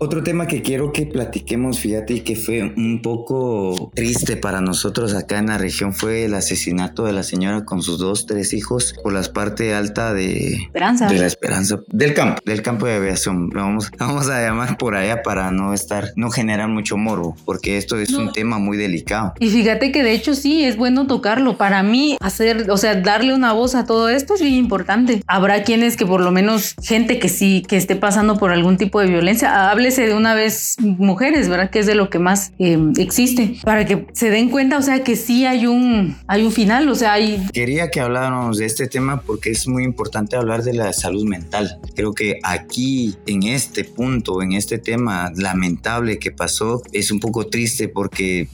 Otro 0.03 0.21
tema 0.21 0.47
que 0.47 0.61
quiero 0.61 0.91
que 0.91 1.05
platiquemos, 1.05 1.79
fíjate, 1.79 2.15
y 2.15 2.19
que 2.19 2.35
fue 2.35 2.73
un 2.75 3.01
poco 3.01 3.89
triste 3.95 4.35
para 4.35 4.59
nosotros 4.59 5.13
acá 5.13 5.37
en 5.37 5.45
la 5.45 5.57
región 5.57 5.93
fue 5.93 6.25
el 6.25 6.33
asesinato 6.33 7.05
de 7.05 7.13
la 7.13 7.23
señora 7.23 7.63
con 7.63 7.81
sus 7.81 7.99
dos, 7.99 8.25
tres 8.25 8.51
hijos 8.51 8.95
por 9.01 9.13
la 9.13 9.23
parte 9.23 9.73
alta 9.73 10.13
de, 10.13 10.55
Esperanza. 10.55 11.07
de 11.07 11.17
la 11.17 11.25
Esperanza, 11.25 11.79
del 11.87 12.13
campo, 12.13 12.41
del 12.43 12.61
campo 12.61 12.85
de 12.85 12.95
aviación. 12.95 13.49
Lo 13.53 13.61
vamos, 13.61 13.91
vamos 13.97 14.27
a 14.27 14.41
llamar 14.41 14.77
por 14.77 14.95
allá 14.95 15.23
para 15.23 15.51
no 15.51 15.73
estar, 15.73 16.11
no 16.17 16.31
generar 16.31 16.67
mucho 16.67 16.97
morbo, 16.97 17.37
porque 17.45 17.77
esto 17.77 17.97
es 17.97 18.11
un 18.11 18.33
tema 18.33 18.59
muy 18.59 18.75
delicado. 18.75 19.33
Y 19.39 19.51
fíjate 19.51 19.93
que 19.93 20.03
de 20.03 20.11
hecho 20.11 20.35
sí, 20.35 20.65
es 20.65 20.75
bueno 20.75 21.07
tocarlo. 21.07 21.55
Para 21.55 21.81
mí, 21.81 22.17
hacer, 22.19 22.69
o 22.69 22.75
sea, 22.75 22.95
darle 22.95 23.33
una 23.33 23.53
voz 23.53 23.73
a 23.73 23.85
todo 23.85 24.09
esto 24.09 24.33
es 24.33 24.41
bien 24.41 24.55
importante. 24.55 25.23
Habrá 25.27 25.63
quienes 25.63 25.95
que 25.95 26.05
por 26.05 26.19
lo 26.19 26.31
menos, 26.31 26.75
gente 26.83 27.19
que 27.19 27.29
sí, 27.29 27.63
que 27.65 27.77
esté 27.77 27.95
pasando 27.95 28.37
por 28.37 28.51
algún 28.51 28.75
tipo 28.75 28.99
de 28.99 29.07
violencia, 29.07 29.71
hable 29.71 29.92
de 30.01 30.13
una 30.13 30.33
vez 30.33 30.75
mujeres, 30.79 31.49
¿verdad? 31.49 31.69
Que 31.69 31.79
es 31.79 31.85
de 31.85 31.95
lo 31.95 32.09
que 32.09 32.19
más 32.19 32.51
eh, 32.59 32.77
existe, 32.97 33.57
para 33.63 33.85
que 33.85 34.07
se 34.13 34.29
den 34.29 34.49
cuenta, 34.49 34.77
o 34.77 34.81
sea, 34.81 35.03
que 35.03 35.15
sí 35.15 35.45
hay 35.45 35.67
un, 35.67 36.17
hay 36.27 36.43
un 36.43 36.51
final, 36.51 36.89
o 36.89 36.95
sea, 36.95 37.13
hay... 37.13 37.45
Quería 37.53 37.89
que 37.89 37.99
habláramos 37.99 38.57
de 38.57 38.65
este 38.65 38.87
tema 38.87 39.21
porque 39.21 39.51
es 39.51 39.67
muy 39.67 39.83
importante 39.83 40.35
hablar 40.35 40.63
de 40.63 40.73
la 40.73 40.93
salud 40.93 41.25
mental. 41.25 41.79
Creo 41.95 42.13
que 42.13 42.39
aquí, 42.43 43.15
en 43.27 43.43
este 43.43 43.83
punto, 43.83 44.41
en 44.41 44.53
este 44.53 44.77
tema 44.77 45.31
lamentable 45.35 46.19
que 46.19 46.31
pasó, 46.31 46.81
es 46.91 47.11
un 47.11 47.19
poco 47.19 47.47
triste 47.47 47.87
porque 47.87 48.47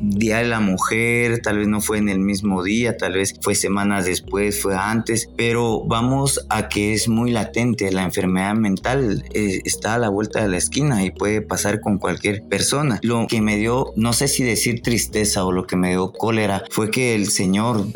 Día 0.00 0.38
de 0.38 0.44
la 0.44 0.60
Mujer 0.60 1.40
tal 1.42 1.58
vez 1.58 1.68
no 1.68 1.80
fue 1.80 1.98
en 1.98 2.08
el 2.08 2.18
mismo 2.18 2.62
día, 2.62 2.96
tal 2.96 3.14
vez 3.14 3.34
fue 3.40 3.54
semanas 3.54 4.06
después, 4.06 4.60
fue 4.60 4.76
antes, 4.76 5.28
pero 5.36 5.84
vamos 5.86 6.46
a 6.48 6.68
que 6.68 6.92
es 6.94 7.08
muy 7.08 7.30
latente, 7.30 7.90
la 7.92 8.02
enfermedad 8.02 8.54
mental 8.54 9.24
eh, 9.34 9.60
está 9.64 9.94
a 9.94 9.98
la 9.98 10.08
vuelta 10.08 10.42
de 10.42 10.48
la 10.48 10.56
esquina 10.56 10.69
y 10.72 11.10
puede 11.10 11.42
pasar 11.42 11.80
con 11.80 11.98
cualquier 11.98 12.42
persona. 12.44 13.00
Lo 13.02 13.26
que 13.26 13.40
me 13.40 13.56
dio, 13.56 13.92
no 13.96 14.12
sé 14.12 14.28
si 14.28 14.44
decir 14.44 14.82
tristeza 14.82 15.44
o 15.44 15.52
lo 15.52 15.66
que 15.66 15.76
me 15.76 15.90
dio 15.90 16.12
cólera, 16.12 16.62
fue 16.70 16.90
que 16.90 17.14
el 17.14 17.28
Señor 17.28 17.86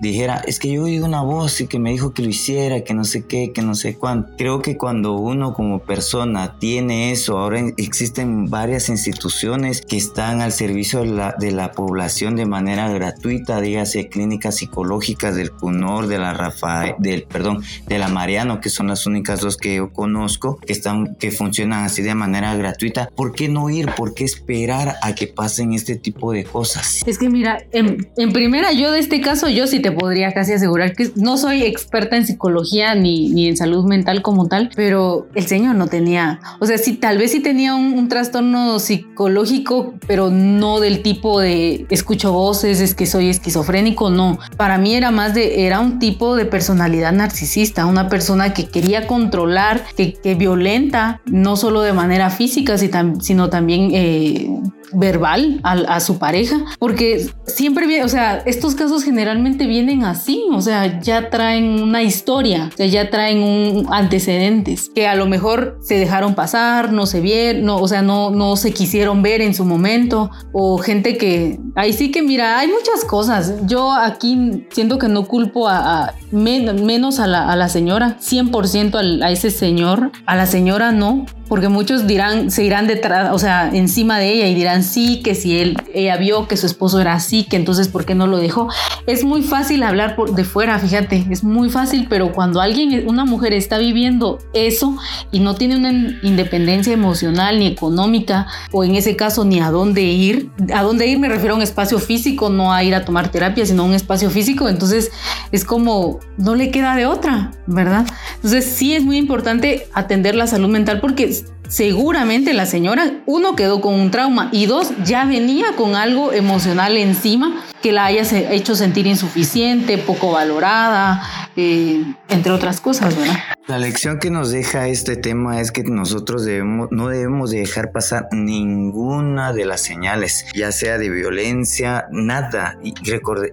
dijera, 0.00 0.42
es 0.46 0.58
que 0.58 0.72
yo 0.72 0.84
oí 0.84 0.98
una 0.98 1.22
voz 1.22 1.60
y 1.60 1.66
que 1.66 1.78
me 1.78 1.90
dijo 1.90 2.12
que 2.12 2.22
lo 2.22 2.28
hiciera, 2.28 2.82
que 2.82 2.92
no 2.92 3.04
sé 3.04 3.24
qué, 3.26 3.52
que 3.52 3.62
no 3.62 3.74
sé 3.74 3.96
cuánto. 3.96 4.32
Creo 4.36 4.62
que 4.62 4.76
cuando 4.76 5.12
uno 5.14 5.54
como 5.54 5.78
persona 5.80 6.58
tiene 6.58 7.12
eso, 7.12 7.38
ahora 7.38 7.60
existen 7.76 8.50
varias 8.50 8.88
instituciones 8.88 9.80
que 9.80 9.96
están 9.96 10.40
al 10.40 10.52
servicio 10.52 11.00
de 11.00 11.06
la, 11.06 11.34
de 11.38 11.52
la 11.52 11.72
población 11.72 12.36
de 12.36 12.46
manera 12.46 12.88
gratuita, 12.90 13.60
dígase 13.60 14.08
clínicas 14.08 14.56
psicológicas 14.56 15.36
del 15.36 15.52
CUNOR, 15.52 16.08
de 16.08 16.18
la 16.18 16.34
Rafael, 16.34 16.94
del, 16.98 17.24
perdón, 17.24 17.62
de 17.86 17.98
la 17.98 18.08
Mariano, 18.08 18.60
que 18.60 18.70
son 18.70 18.88
las 18.88 19.06
únicas 19.06 19.40
dos 19.40 19.56
que 19.56 19.76
yo 19.76 19.92
conozco, 19.92 20.58
que 20.58 20.72
están, 20.72 21.14
que 21.16 21.30
funcionan 21.30 21.84
así 21.84 22.02
de 22.02 22.14
manera 22.14 22.23
gratuita, 22.32 23.10
¿por 23.14 23.34
qué 23.34 23.48
no 23.48 23.70
ir? 23.70 23.90
¿Por 23.96 24.14
qué 24.14 24.24
esperar 24.24 24.96
a 25.02 25.14
que 25.14 25.26
pasen 25.26 25.72
este 25.72 25.96
tipo 25.96 26.32
de 26.32 26.44
cosas? 26.44 27.02
Es 27.06 27.18
que 27.18 27.28
mira, 27.28 27.62
en, 27.72 28.32
primera 28.32 28.72
yo 28.72 28.90
de 28.90 28.98
este 28.98 29.20
caso 29.20 29.48
yo 29.48 29.66
sí 29.66 29.80
te 29.80 29.92
podría 29.92 30.32
casi 30.32 30.52
asegurar 30.52 30.94
que 30.94 31.10
no 31.16 31.36
soy 31.36 31.62
experta 31.62 32.16
en 32.16 32.26
psicología 32.26 32.94
ni, 32.94 33.28
ni 33.30 33.48
en 33.48 33.56
salud 33.56 33.84
mental 33.84 34.22
como 34.22 34.48
tal, 34.48 34.70
pero 34.74 35.28
el 35.34 35.46
señor 35.46 35.76
no 35.76 35.86
tenía, 35.86 36.40
o 36.60 36.66
sea, 36.66 36.78
sí, 36.78 36.94
tal 36.94 37.18
vez 37.18 37.32
sí 37.32 37.40
tenía 37.40 37.74
un, 37.74 37.98
un 37.98 38.08
trastorno 38.08 38.78
psicológico, 38.78 39.94
pero 40.06 40.30
no 40.30 40.80
del 40.80 41.02
tipo 41.02 41.40
de 41.40 41.86
escucho 41.90 42.32
voces, 42.32 42.80
es 42.80 42.94
que 42.94 43.06
soy 43.06 43.28
esquizofrénico, 43.28 44.10
no. 44.10 44.38
Para 44.56 44.78
mí 44.78 44.94
era 44.94 45.10
más 45.10 45.34
de, 45.34 45.66
era 45.66 45.80
un 45.80 45.98
tipo 45.98 46.36
de 46.36 46.44
personalidad 46.44 47.12
narcisista, 47.12 47.86
una 47.86 48.08
persona 48.08 48.54
que 48.54 48.66
quería 48.66 49.06
controlar, 49.06 49.84
que, 49.96 50.14
que 50.14 50.34
violenta, 50.34 51.20
no 51.26 51.56
solo 51.56 51.82
de 51.82 51.92
manera 51.92 52.13
física, 52.30 52.76
sino 53.20 53.50
también 53.50 53.90
eh, 53.92 54.48
verbal 54.94 55.60
a, 55.62 56.00
su 56.00 56.18
pareja, 56.18 56.64
porque 56.78 57.26
siempre 57.46 58.02
o 58.02 58.08
sea, 58.08 58.42
estos 58.46 58.74
casos 58.74 59.04
generalmente 59.04 59.66
vienen 59.66 60.04
así, 60.04 60.44
o 60.52 60.60
sea, 60.60 61.00
ya 61.00 61.30
traen 61.30 61.82
una 61.82 62.02
historia, 62.02 62.70
o 62.72 62.76
sea, 62.76 62.86
ya 62.86 63.10
traen 63.10 63.42
un 63.42 63.86
antecedentes 63.90 64.90
que 64.94 65.06
a 65.06 65.14
lo 65.14 65.26
mejor 65.26 65.78
se 65.82 65.98
dejaron 65.98 66.34
pasar, 66.34 66.92
no 66.92 67.06
se 67.06 67.20
vieron, 67.20 67.68
o 67.68 67.88
sea, 67.88 68.02
no, 68.02 68.30
no 68.30 68.56
se 68.56 68.72
quisieron 68.72 69.22
ver 69.22 69.40
en 69.40 69.54
su 69.54 69.64
momento, 69.64 70.30
o 70.52 70.78
gente 70.78 71.16
que, 71.16 71.58
ahí 71.74 71.92
sí 71.92 72.10
que 72.10 72.22
mira, 72.22 72.58
hay 72.58 72.68
muchas 72.68 73.04
cosas. 73.04 73.66
Yo 73.66 73.92
aquí 73.92 74.66
siento 74.70 74.98
que 74.98 75.08
no 75.08 75.26
culpo 75.26 75.68
a, 75.68 76.14
menos 76.34 77.20
a 77.20 77.26
la, 77.26 77.50
a 77.50 77.56
la 77.56 77.68
señora, 77.68 78.16
100% 78.20 79.22
a 79.22 79.30
ese 79.30 79.50
señor, 79.50 80.10
a 80.26 80.36
la 80.36 80.46
señora 80.46 80.92
no, 80.92 81.26
porque 81.48 81.68
muchos 81.68 82.06
dirán, 82.06 82.50
se 82.50 82.64
irán 82.64 82.86
detrás, 82.86 83.32
o 83.32 83.38
sea, 83.38 83.70
encima 83.72 84.18
de 84.18 84.32
ella 84.32 84.46
y 84.46 84.54
dirán 84.54 84.82
sí, 84.82 85.20
que 85.22 85.34
si 85.34 85.58
él, 85.58 85.76
ella 85.92 86.16
vio 86.16 86.48
que 86.48 86.56
su 86.56 86.66
esposo 86.66 87.00
era 87.00 87.12
así, 87.12 87.44
que 87.44 87.56
entonces 87.56 87.88
¿por 87.88 88.04
qué 88.06 88.14
no 88.14 88.26
lo 88.26 88.38
dejó? 88.38 88.68
Es 89.06 89.24
muy 89.24 89.42
fácil 89.42 89.82
hablar 89.82 90.16
por, 90.16 90.34
de 90.34 90.44
fuera, 90.44 90.78
fíjate, 90.78 91.26
es 91.30 91.44
muy 91.44 91.70
fácil, 91.70 92.06
pero 92.08 92.32
cuando 92.32 92.60
alguien, 92.60 93.04
una 93.06 93.24
mujer 93.24 93.52
está 93.52 93.78
viviendo 93.78 94.38
eso 94.54 94.96
y 95.30 95.40
no 95.40 95.54
tiene 95.54 95.76
una 95.76 95.90
independencia 96.22 96.92
emocional 96.92 97.58
ni 97.58 97.66
económica, 97.66 98.46
o 98.72 98.82
en 98.82 98.94
ese 98.94 99.14
caso 99.16 99.44
ni 99.44 99.60
a 99.60 99.70
dónde 99.70 100.02
ir, 100.02 100.50
a 100.74 100.82
dónde 100.82 101.06
ir 101.06 101.18
me 101.18 101.28
refiero 101.28 101.54
a 101.54 101.56
un 101.56 101.62
espacio 101.62 101.98
físico, 101.98 102.48
no 102.48 102.72
a 102.72 102.82
ir 102.82 102.94
a 102.94 103.04
tomar 103.04 103.30
terapia, 103.30 103.66
sino 103.66 103.82
a 103.82 103.86
un 103.86 103.94
espacio 103.94 104.30
físico, 104.30 104.68
entonces 104.68 105.12
es 105.52 105.64
como, 105.64 106.20
no 106.36 106.54
le 106.54 106.70
queda 106.70 106.96
de 106.96 107.06
otra, 107.06 107.52
¿verdad? 107.66 108.06
Entonces 108.36 108.64
sí 108.64 108.94
es 108.94 109.04
muy 109.04 109.16
importante 109.16 109.86
atender 109.92 110.34
la 110.34 110.46
salud 110.46 110.68
mental 110.68 111.00
porque 111.00 111.32
seguramente 111.68 112.52
la 112.52 112.66
señora, 112.66 113.22
uno, 113.26 113.56
quedó 113.56 113.80
con 113.80 113.94
un 113.94 114.10
trauma 114.10 114.48
y 114.52 114.66
dos, 114.66 114.92
ya 115.04 115.24
venía 115.24 115.66
con 115.76 115.94
algo 115.94 116.32
emocional 116.32 116.96
encima 116.96 117.62
que 117.82 117.92
la 117.92 118.06
haya 118.06 118.22
hecho 118.50 118.74
sentir 118.74 119.06
insuficiente, 119.06 119.98
poco 119.98 120.32
valorada, 120.32 121.22
eh, 121.56 122.04
entre 122.28 122.52
otras 122.52 122.80
cosas, 122.80 123.16
¿verdad? 123.16 123.36
La 123.66 123.78
lección 123.78 124.18
que 124.18 124.30
nos 124.30 124.50
deja 124.50 124.88
este 124.88 125.16
tema 125.16 125.58
es 125.58 125.72
que 125.72 125.84
nosotros 125.84 126.44
debemos, 126.44 126.88
no 126.90 127.08
debemos 127.08 127.50
dejar 127.50 127.92
pasar 127.92 128.28
ninguna 128.30 129.54
de 129.54 129.64
las 129.64 129.80
señales, 129.80 130.44
ya 130.54 130.70
sea 130.70 130.98
de 130.98 131.08
violencia, 131.08 132.04
nada. 132.10 132.78
Y 132.82 132.92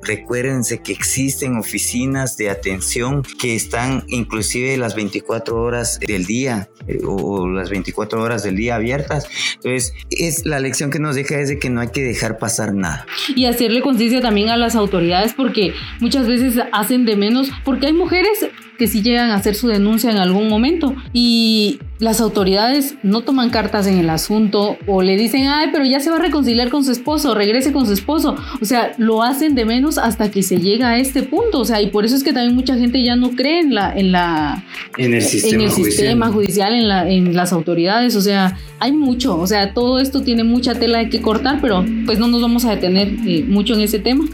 recuérdense 0.04 0.82
que 0.82 0.92
existen 0.92 1.56
oficinas 1.56 2.36
de 2.36 2.50
atención 2.50 3.24
que 3.40 3.56
están 3.56 4.04
inclusive 4.08 4.76
las 4.76 4.96
24 4.96 5.62
horas 5.62 5.98
del 6.00 6.26
día 6.26 6.68
eh, 6.88 7.00
o, 7.06 7.48
las 7.48 7.70
24 7.70 8.22
horas 8.22 8.44
del 8.44 8.58
día 8.58 8.76
abiertas. 8.76 9.30
Entonces, 9.56 9.94
es 10.10 10.46
la 10.46 10.60
lección 10.60 10.90
que 10.92 11.00
nos 11.00 11.16
deja 11.16 11.40
es 11.40 11.48
de 11.48 11.60
que 11.60 11.70
no 11.70 11.80
hay 11.80 11.90
que 11.90 12.04
dejar 12.04 12.38
pasar 12.38 12.74
nada. 12.74 13.06
Y 13.34 13.46
hacerle 13.46 13.82
conciencia 13.82 14.22
también 14.22 14.50
a 14.50 14.58
las 14.58 14.76
autoridades 14.76 15.34
porque 15.34 15.74
muchas 16.02 16.28
veces 16.28 16.62
hacen 16.74 17.06
de 17.06 17.16
menos, 17.16 17.50
porque 17.64 17.88
hay 17.88 17.91
mujeres 17.94 18.48
que 18.78 18.88
sí 18.88 19.04
llegan 19.04 19.30
a 19.30 19.36
hacer 19.36 19.54
su 19.54 19.68
denuncia 19.68 20.10
en 20.10 20.18
algún 20.18 20.50
momento 20.50 20.96
y 21.14 21.80
las 22.00 22.20
autoridades 22.20 22.96
no 23.04 23.22
toman 23.22 23.52
cartas 23.52 23.86
en 23.86 24.00
el 24.00 24.10
asunto 24.10 24.76
o 24.88 25.04
le 25.04 25.16
dicen, 25.18 25.48
ay, 25.48 25.70
pero 25.72 25.86
ya 25.86 26.00
se 26.00 26.10
va 26.10 26.16
a 26.16 26.20
reconciliar 26.20 26.70
con 26.70 26.84
su 26.84 26.92
esposo, 26.92 27.36
regrese 27.36 27.72
con 27.72 27.86
su 27.86 27.94
esposo. 27.94 28.36
O 28.60 28.66
sea, 28.66 28.94
lo 28.98 29.22
hacen 29.22 29.54
de 29.54 29.66
menos 29.66 30.00
hasta 30.00 30.32
que 30.32 30.42
se 30.42 30.58
llega 30.58 30.90
a 30.90 30.98
este 30.98 31.22
punto. 31.22 31.60
O 31.60 31.66
sea, 31.66 31.80
y 31.80 31.92
por 31.92 32.06
eso 32.06 32.16
es 32.16 32.24
que 32.24 32.34
también 32.34 32.56
mucha 32.56 32.76
gente 32.76 33.04
ya 33.04 33.16
no 33.16 33.32
cree 33.36 33.60
en 33.60 33.76
la, 33.76 33.94
en 33.96 34.12
la, 34.12 34.66
en 34.98 35.14
el 35.14 35.22
sistema, 35.22 35.54
en 35.54 35.62
el 35.62 35.70
judicial. 35.70 35.92
sistema 35.94 36.28
judicial, 36.30 36.74
en, 36.74 36.88
la, 36.88 37.08
en 37.08 37.36
las 37.36 37.54
autoridades. 37.54 38.16
O 38.16 38.22
sea, 38.22 38.58
hay 38.80 38.94
mucho. 38.94 39.38
O 39.38 39.46
sea, 39.46 39.76
todo 39.76 40.00
esto 40.00 40.24
tiene 40.24 40.44
mucha 40.44 40.74
tela 40.74 40.98
de 40.98 41.10
que 41.10 41.22
cortar, 41.22 41.60
pero 41.62 41.86
pues 42.08 42.18
no 42.18 42.28
nos 42.28 42.42
vamos 42.42 42.66
a 42.66 42.72
detener 42.72 43.10
eh, 43.28 43.46
mucho 43.48 43.76
en 43.76 43.82
ese 43.82 44.00
tema. 44.00 44.26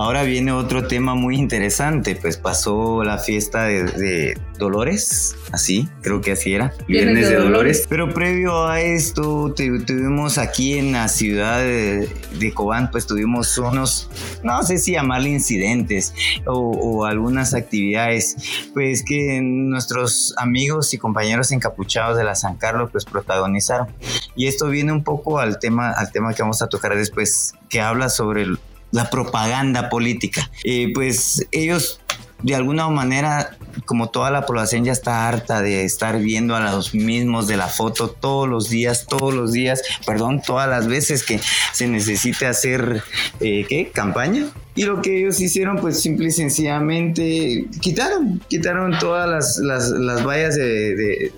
Ahora 0.00 0.22
viene 0.22 0.50
otro 0.50 0.88
tema 0.88 1.14
muy 1.14 1.36
interesante, 1.36 2.16
pues 2.16 2.38
pasó 2.38 3.04
la 3.04 3.18
fiesta 3.18 3.64
de, 3.64 4.34
Dolores, 4.58 5.36
así, 5.52 5.90
creo 6.00 6.22
que 6.22 6.32
así 6.32 6.54
era, 6.54 6.72
Viernes, 6.88 7.28
de, 7.28 7.36
Dolores. 7.36 7.84
Pero 7.86 8.14
previo 8.14 8.66
a 8.66 8.80
esto, 8.80 9.52
tuvimos 9.54 10.38
aquí 10.38 10.78
en 10.78 10.92
la 10.92 11.08
ciudad 11.08 11.58
de, 11.58 12.52
Cobán, 12.54 12.90
pues 12.90 13.06
tuvimos 13.06 13.58
unos, 13.58 14.08
no 14.42 14.62
sé 14.62 14.78
si 14.78 14.92
llamarle 14.92 15.28
incidentes 15.28 16.14
o, 16.46 17.04
algunas 17.04 17.52
actividades, 17.52 18.36
pues 18.72 19.04
que 19.04 19.42
nuestros 19.42 20.32
amigos 20.38 20.94
y 20.94 20.98
compañeros 20.98 21.52
encapuchados 21.52 22.16
de 22.16 22.24
la 22.24 22.36
San 22.36 22.56
Carlos, 22.56 22.88
pues 22.90 23.04
protagonizaron. 23.04 23.88
Y 24.34 24.46
esto 24.46 24.68
viene 24.68 24.92
un 24.92 25.04
poco 25.04 25.40
al 25.40 25.58
tema, 25.58 25.90
al 25.90 26.10
tema 26.10 26.32
que 26.32 26.40
vamos 26.40 26.62
a 26.62 26.68
tocar 26.68 26.96
después, 26.96 27.52
que 27.68 27.82
habla 27.82 28.08
sobre 28.08 28.42
el 28.42 28.58
la 28.90 29.10
propaganda 29.10 29.88
política. 29.88 30.50
pues 30.94 31.46
ellos 31.52 32.00
de 32.42 32.54
alguna 32.54 32.88
manera, 32.88 33.56
como 33.84 34.08
toda 34.10 34.30
la 34.30 34.46
población 34.46 34.84
ya 34.84 34.92
está 34.92 35.28
harta 35.28 35.60
de 35.62 35.84
estar 35.84 36.18
viendo 36.18 36.56
a 36.56 36.60
los 36.60 36.94
mismos 36.94 37.46
de 37.46 37.56
la 37.56 37.68
foto 37.68 38.08
todos 38.08 38.48
los 38.48 38.70
días, 38.70 39.06
todos 39.06 39.34
los 39.34 39.52
días, 39.52 39.82
perdón, 40.06 40.40
todas 40.44 40.68
las 40.68 40.86
veces 40.86 41.22
que 41.22 41.40
se 41.72 41.86
necesite 41.86 42.46
hacer, 42.46 43.02
eh, 43.40 43.66
¿qué? 43.68 43.90
Campaña. 43.92 44.46
Y 44.74 44.84
lo 44.84 45.02
que 45.02 45.18
ellos 45.18 45.40
hicieron, 45.40 45.78
pues 45.78 46.00
simple 46.00 46.28
y 46.28 46.32
sencillamente 46.32 47.66
quitaron, 47.80 48.40
quitaron 48.48 48.98
todas 48.98 49.28
las, 49.28 49.58
las, 49.58 49.90
las 49.90 50.24
vallas 50.24 50.56
de 50.56 51.32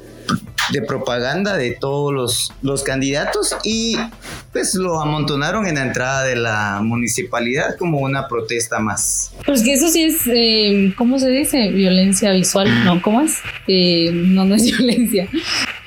propaganda 0.86 1.56
de 1.56 1.72
todos 1.72 2.12
los, 2.12 2.52
los 2.62 2.82
candidatos 2.82 3.56
y 3.64 3.96
pues 4.52 4.74
lo 4.74 5.00
amontonaron 5.00 5.66
en 5.66 5.76
la 5.76 5.82
entrada 5.82 6.24
de 6.24 6.36
la 6.36 6.80
municipalidad 6.82 7.76
como 7.78 7.98
una 7.98 8.28
protesta 8.28 8.78
más. 8.78 9.32
Pues 9.46 9.62
que 9.62 9.72
eso 9.72 9.88
sí 9.88 10.04
es, 10.04 10.26
eh, 10.26 10.92
¿cómo 10.96 11.18
se 11.18 11.30
dice? 11.30 11.70
Violencia 11.70 12.32
visual, 12.32 12.84
¿no? 12.84 13.00
¿Cómo 13.02 13.22
es? 13.22 13.38
Eh, 13.66 14.10
no, 14.12 14.44
no 14.44 14.54
es 14.54 14.64
violencia. 14.78 15.28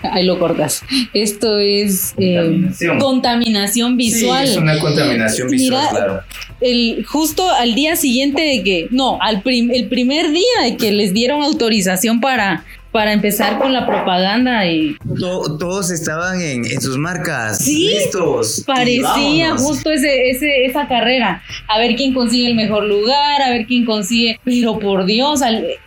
Ahí 0.02 0.24
lo 0.24 0.38
cortas. 0.40 0.84
Esto 1.14 1.60
es 1.60 2.14
eh, 2.18 2.70
contaminación. 3.00 3.98
visual. 3.98 4.46
Sí, 4.46 4.54
es 4.54 4.58
una 4.58 4.80
contaminación 4.80 5.50
visual, 5.50 5.88
claro. 5.90 6.22
El, 6.62 7.06
justo 7.06 7.50
al 7.52 7.76
día 7.76 7.96
siguiente 7.96 8.42
de 8.42 8.64
que, 8.64 8.88
no, 8.92 9.20
al 9.22 9.42
el 9.46 9.88
primer 9.88 10.32
día 10.32 10.64
de 10.64 10.78
que 10.78 10.92
les 10.92 11.14
dieron 11.14 11.42
autorización 11.44 12.22
para 12.22 12.66
para 12.96 13.12
empezar 13.12 13.58
con 13.58 13.74
la 13.74 13.86
propaganda 13.86 14.66
y 14.66 14.96
todos 15.60 15.92
estaban 15.92 16.40
en, 16.40 16.64
sus 16.80 16.98
marcas 16.98 17.58
sí, 17.58 17.90
listos 17.90 18.64
parecía 18.66 19.58
justo 19.58 19.92
ese, 19.92 20.30
ese, 20.30 20.64
esa 20.64 20.88
carrera. 20.88 21.44
A 21.68 21.78
ver 21.78 21.98
quién 21.98 22.14
consigue 22.14 22.48
el 22.48 22.56
mejor 22.56 22.86
lugar 22.86 23.42
a 23.42 23.50
ver 23.50 23.66
quién 23.66 23.84
consigue 23.84 24.40
pero 24.46 24.80
por 24.80 25.04
Dios 25.04 25.42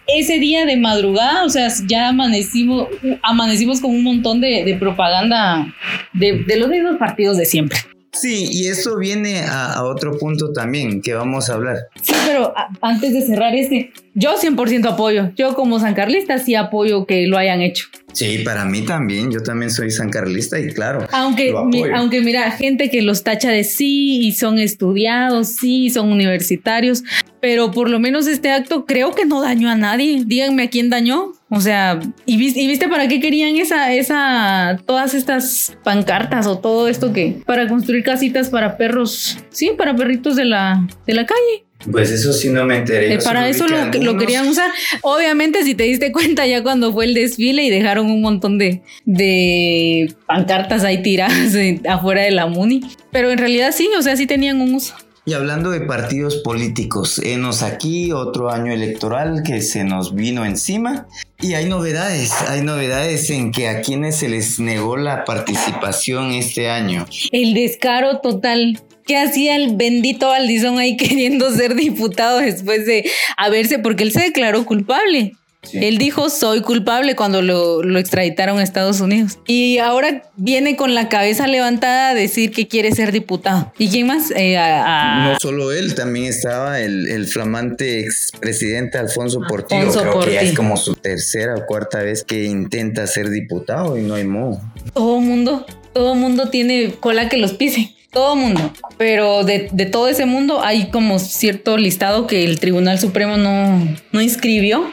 ese 0.06 0.38
día 0.38 0.66
de 0.66 0.76
madrugada 0.76 1.44
o 1.44 1.48
sea 1.48 1.68
ya 1.86 2.10
amanecimos 2.10 2.88
amanecimos 3.22 3.80
con 3.80 3.92
un 3.92 4.04
montón 4.04 4.42
de, 4.42 4.76
propaganda 4.78 5.74
de, 6.12 6.44
de 6.44 6.56
los 6.58 6.68
mismos 6.68 6.96
partidos 6.98 7.38
de 7.38 7.46
siempre 7.46 7.78
Sí, 8.20 8.48
y 8.50 8.68
esto 8.68 8.96
viene 8.96 9.42
a, 9.42 9.84
otro 9.84 10.18
punto 10.18 10.52
también 10.52 11.00
que 11.00 11.14
vamos 11.14 11.48
a 11.48 11.54
hablar. 11.54 11.88
Sí, 12.02 12.14
pero 12.26 12.52
antes 12.80 13.12
de 13.12 13.22
cerrar 13.22 13.54
este, 13.54 13.92
yo 14.14 14.34
100% 14.36 14.92
apoyo. 14.92 15.30
Yo 15.36 15.54
como 15.54 15.78
sancarlista 15.78 16.38
sí 16.38 16.54
apoyo 16.54 17.06
que 17.06 17.26
lo 17.26 17.38
hayan 17.38 17.60
hecho. 17.60 17.86
Sí, 18.12 18.38
para 18.38 18.64
mí 18.64 18.82
también. 18.82 19.30
Yo 19.30 19.42
también 19.42 19.70
soy 19.70 19.90
sancarlista 19.90 20.58
y 20.58 20.72
claro. 20.72 21.06
Aunque, 21.12 21.54
aunque 21.94 22.20
mira, 22.20 22.50
gente 22.50 22.90
que 22.90 23.02
los 23.02 23.22
tacha 23.22 23.50
de 23.50 23.62
sí 23.62 24.26
y 24.26 24.32
son 24.32 24.58
estudiados, 24.58 25.48
sí, 25.48 25.90
son 25.90 26.10
universitarios, 26.10 27.04
pero 27.40 27.70
por 27.70 27.88
lo 27.88 28.00
menos 28.00 28.26
este 28.26 28.50
acto 28.50 28.86
creo 28.86 29.14
que 29.14 29.24
no 29.24 29.40
dañó 29.40 29.70
a 29.70 29.76
nadie. 29.76 30.24
Díganme 30.26 30.64
a 30.64 30.70
quién 30.70 30.90
dañó. 30.90 31.37
O 31.50 31.60
sea, 31.60 31.98
¿y 32.26 32.36
viste, 32.36 32.60
¿y 32.60 32.66
viste, 32.66 32.88
para 32.88 33.08
qué 33.08 33.20
querían 33.20 33.56
esa, 33.56 33.94
esa, 33.94 34.78
todas 34.84 35.14
estas 35.14 35.76
pancartas 35.82 36.46
o 36.46 36.58
todo 36.58 36.88
esto 36.88 37.12
que 37.12 37.40
para 37.46 37.66
construir 37.68 38.04
casitas 38.04 38.50
para 38.50 38.76
perros, 38.76 39.38
sí, 39.48 39.70
para 39.76 39.96
perritos 39.96 40.36
de 40.36 40.44
la, 40.44 40.86
de 41.06 41.14
la 41.14 41.24
calle? 41.24 41.64
Pues 41.90 42.10
eso 42.10 42.32
sí 42.32 42.50
no 42.50 42.64
me 42.64 42.78
enteré. 42.78 43.14
Eh, 43.14 43.18
para 43.24 43.48
eso 43.48 43.66
lo, 43.68 43.86
lo, 44.02 44.18
querían 44.18 44.48
usar. 44.48 44.70
Obviamente, 45.02 45.62
si 45.62 45.74
te 45.74 45.84
diste 45.84 46.10
cuenta 46.12 46.46
ya 46.46 46.62
cuando 46.62 46.92
fue 46.92 47.04
el 47.04 47.14
desfile 47.14 47.64
y 47.64 47.70
dejaron 47.70 48.10
un 48.10 48.20
montón 48.20 48.58
de, 48.58 48.82
de 49.04 50.12
pancartas 50.26 50.84
ahí 50.84 51.02
tiradas 51.02 51.56
afuera 51.88 52.22
de 52.22 52.32
la 52.32 52.46
MUNI. 52.46 52.80
Pero 53.12 53.30
en 53.30 53.38
realidad 53.38 53.72
sí, 53.72 53.88
o 53.96 54.02
sea, 54.02 54.16
sí 54.16 54.26
tenían 54.26 54.60
un 54.60 54.74
uso. 54.74 54.94
Y 55.28 55.34
hablando 55.34 55.68
de 55.72 55.82
partidos 55.82 56.36
políticos, 56.36 57.18
enos 57.18 57.62
aquí 57.62 58.12
otro 58.12 58.48
año 58.48 58.72
electoral 58.72 59.42
que 59.44 59.60
se 59.60 59.84
nos 59.84 60.14
vino 60.14 60.46
encima 60.46 61.06
y 61.38 61.52
hay 61.52 61.66
novedades, 61.66 62.32
hay 62.48 62.62
novedades 62.62 63.28
en 63.28 63.52
que 63.52 63.68
a 63.68 63.82
quienes 63.82 64.16
se 64.16 64.30
les 64.30 64.58
negó 64.58 64.96
la 64.96 65.26
participación 65.26 66.32
este 66.32 66.70
año. 66.70 67.04
El 67.30 67.52
descaro 67.52 68.20
total. 68.20 68.80
¿Qué 69.04 69.18
hacía 69.18 69.56
el 69.56 69.76
bendito 69.76 70.28
Valdizón 70.28 70.78
ahí 70.78 70.96
queriendo 70.96 71.50
ser 71.50 71.74
diputado 71.74 72.38
después 72.38 72.86
de 72.86 73.04
haberse, 73.36 73.78
porque 73.78 74.04
él 74.04 74.12
se 74.12 74.20
declaró 74.20 74.64
culpable? 74.64 75.34
Él 75.72 75.98
dijo, 75.98 76.30
soy 76.30 76.62
culpable 76.62 77.16
cuando 77.16 77.42
lo, 77.42 77.98
extraditaron 77.98 78.58
a 78.58 78.62
Estados 78.62 79.00
Unidos. 79.00 79.38
Y 79.46 79.78
ahora 79.78 80.22
viene 80.36 80.76
con 80.76 80.94
la 80.94 81.08
cabeza 81.08 81.46
levantada 81.46 82.10
a 82.10 82.14
decir 82.14 82.52
que 82.52 82.68
quiere 82.68 82.92
ser 82.92 83.12
diputado. 83.12 83.72
¿Y 83.78 83.88
quién 83.88 84.06
más? 84.06 84.30
Eh, 84.34 84.56
no 84.56 85.36
solo 85.40 85.72
él, 85.72 85.94
también 85.94 86.26
estaba 86.26 86.80
el, 86.80 87.26
flamante 87.26 88.00
expresidente 88.00 88.98
Alfonso 88.98 89.40
Portillo. 89.46 89.82
Alfonso 89.82 90.00
Creo 90.00 90.20
que 90.20 90.32
ya 90.32 90.40
es 90.42 90.54
como 90.54 90.76
su 90.76 90.94
tercera 90.94 91.56
o 91.56 91.66
cuarta 91.66 92.02
vez 92.02 92.24
que 92.24 92.44
intenta 92.44 93.06
ser 93.06 93.28
diputado 93.28 93.98
y 93.98 94.02
no 94.02 94.14
hay 94.14 94.24
modo. 94.24 94.60
Todo 94.94 95.20
mundo, 95.20 95.66
todo 95.92 96.14
mundo 96.14 96.48
tiene 96.48 96.94
cola 97.00 97.28
que 97.28 97.36
los 97.36 97.52
pise 97.54 97.97
todo 98.10 98.36
mundo, 98.36 98.72
pero 98.96 99.44
de, 99.44 99.68
todo 99.90 100.08
ese 100.08 100.26
mundo 100.26 100.62
hay 100.62 100.86
como 100.90 101.18
cierto 101.18 101.76
listado 101.76 102.26
que 102.26 102.44
el 102.44 102.58
Tribunal 102.58 102.98
Supremo 102.98 103.36
no, 103.36 103.96
no 104.12 104.22
inscribió 104.22 104.92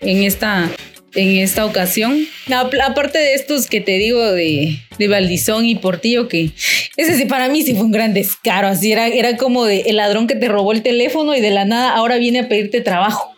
en 0.00 0.22
esta, 0.22 0.70
en 1.14 1.38
esta 1.38 1.66
ocasión. 1.66 2.26
Aparte 2.54 3.18
de 3.18 3.34
estos 3.34 3.68
que 3.68 3.80
te 3.80 3.98
digo 3.98 4.20
de, 4.32 4.78
de 4.98 5.08
Valdizón 5.08 5.66
y 5.66 5.74
Portillo, 5.74 6.28
que 6.28 6.50
ese 6.96 7.16
sí 7.16 7.24
para 7.26 7.48
mí 7.48 7.62
sí 7.62 7.74
fue 7.74 7.84
un 7.84 7.92
gran 7.92 8.14
descaro, 8.14 8.68
así 8.68 8.92
era, 8.92 9.08
era 9.08 9.36
como 9.36 9.64
de 9.64 9.80
el 9.82 9.96
ladrón 9.96 10.26
que 10.26 10.36
te 10.36 10.48
robó 10.48 10.72
el 10.72 10.82
teléfono 10.82 11.34
y 11.34 11.40
de 11.40 11.50
la 11.50 11.64
nada 11.64 11.92
ahora 11.94 12.16
viene 12.16 12.40
a 12.40 12.48
pedirte 12.48 12.80
trabajo. 12.80 13.31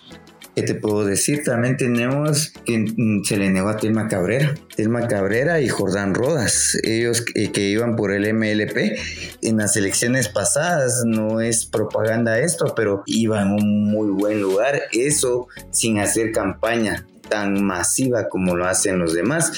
¿Qué 0.55 0.63
te 0.63 0.75
puedo 0.75 1.05
decir? 1.05 1.43
También 1.43 1.77
tenemos 1.77 2.53
que 2.65 2.79
mm, 2.79 3.25
se 3.25 3.37
le 3.37 3.51
negó 3.51 3.69
a 3.69 3.77
Telma 3.77 4.07
Cabrera. 4.09 4.55
Telma 4.77 5.09
Cabrera 5.09 5.61
y 5.61 5.69
Jordán 5.69 6.15
Rodas, 6.15 6.79
ellos 6.85 7.23
que, 7.23 7.51
que 7.51 7.63
iban 7.63 7.97
por 7.97 8.13
el 8.13 8.33
MLP 8.33 8.97
en 9.43 9.57
las 9.57 9.77
elecciones 9.77 10.29
pasadas, 10.29 11.03
no 11.05 11.41
es 11.41 11.67
propaganda 11.67 12.39
esto, 12.39 12.73
pero 12.77 13.03
iban 13.07 13.49
a 13.49 13.55
un 13.55 13.91
muy 13.91 14.11
buen 14.11 14.41
lugar, 14.41 14.83
eso 14.93 15.49
sin 15.71 15.99
hacer 15.99 16.31
campaña 16.33 17.05
tan 17.29 17.65
masiva 17.65 18.29
como 18.29 18.57
lo 18.57 18.67
hacen 18.67 18.99
los 18.99 19.15
demás. 19.15 19.53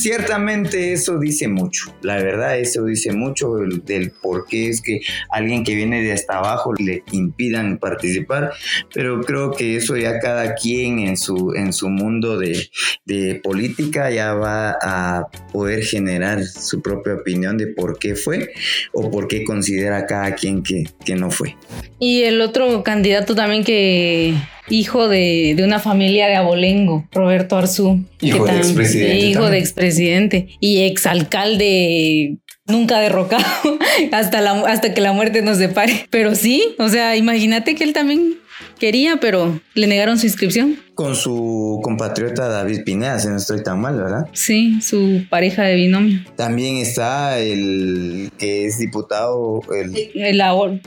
Ciertamente 0.00 0.92
eso 0.92 1.18
dice 1.18 1.48
mucho, 1.48 1.94
la 2.02 2.16
verdad 2.16 2.58
eso 2.58 2.84
dice 2.84 3.12
mucho 3.12 3.54
del, 3.84 4.10
por 4.10 4.46
qué 4.46 4.68
es 4.68 4.80
que 4.80 5.00
alguien 5.30 5.64
que 5.64 5.74
viene 5.74 6.02
de 6.02 6.12
hasta 6.12 6.38
abajo 6.38 6.72
le 6.74 7.02
impidan 7.12 7.78
participar, 7.78 8.52
pero 8.92 9.20
creo 9.22 9.52
que 9.52 9.76
eso 9.76 9.96
ya 9.96 10.18
cada 10.18 10.54
quien 10.54 10.98
en 10.98 11.16
su, 11.16 11.52
en 11.54 11.72
su 11.72 11.88
mundo 11.88 12.38
de, 12.38 12.68
de 13.04 13.40
política 13.42 14.10
ya 14.10 14.34
va 14.34 14.76
a 14.80 15.28
poder 15.52 15.84
generar 15.84 16.44
su 16.44 16.80
propia 16.82 17.14
opinión 17.14 17.58
de 17.58 17.68
por 17.68 17.98
qué 17.98 18.14
fue 18.14 18.52
o 18.92 19.10
por 19.10 19.28
qué 19.28 19.44
considera 19.44 20.06
cada 20.06 20.34
quien 20.34 20.62
que, 20.62 20.84
que 21.04 21.14
no 21.14 21.30
fue. 21.30 21.56
Y 21.98 22.22
el 22.22 22.40
otro 22.40 22.82
candidato 22.82 23.34
también 23.34 23.64
que 23.64 24.34
hijo 24.68 25.08
de, 25.08 25.54
de, 25.56 25.64
una 25.64 25.78
familia 25.78 26.26
de 26.26 26.36
abolengo, 26.36 27.08
Roberto 27.12 27.56
Arzú. 27.56 28.04
Hijo 28.20 28.44
de 28.44 28.56
expresidente. 28.56 29.26
Hijo 29.26 29.50
de 29.50 29.58
expresidente 29.58 30.48
y 30.60 30.82
exalcalde 30.82 32.38
nunca 32.66 32.98
derrocado 32.98 33.44
hasta, 34.12 34.40
la, 34.40 34.52
hasta 34.62 34.94
que 34.94 35.00
la 35.00 35.12
muerte 35.12 35.42
nos 35.42 35.58
separe. 35.58 36.06
Pero 36.10 36.34
sí, 36.34 36.74
o 36.78 36.88
sea, 36.88 37.16
imagínate 37.16 37.74
que 37.74 37.84
él 37.84 37.92
también 37.92 38.34
quería, 38.78 39.18
pero 39.20 39.60
le 39.74 39.86
negaron 39.86 40.18
su 40.18 40.26
inscripción. 40.26 40.76
Con 40.94 41.14
su 41.14 41.80
compatriota 41.82 42.48
David 42.48 42.84
Pineda, 42.84 43.18
si 43.18 43.28
no 43.28 43.36
estoy 43.36 43.62
tan 43.62 43.80
mal, 43.80 43.96
¿verdad? 43.96 44.26
Sí, 44.32 44.80
su 44.80 45.24
pareja 45.28 45.64
de 45.64 45.76
binomio. 45.76 46.20
También 46.36 46.76
está 46.76 47.38
el 47.38 48.30
que 48.38 48.66
es 48.66 48.78
diputado. 48.78 49.60
El, 49.74 49.92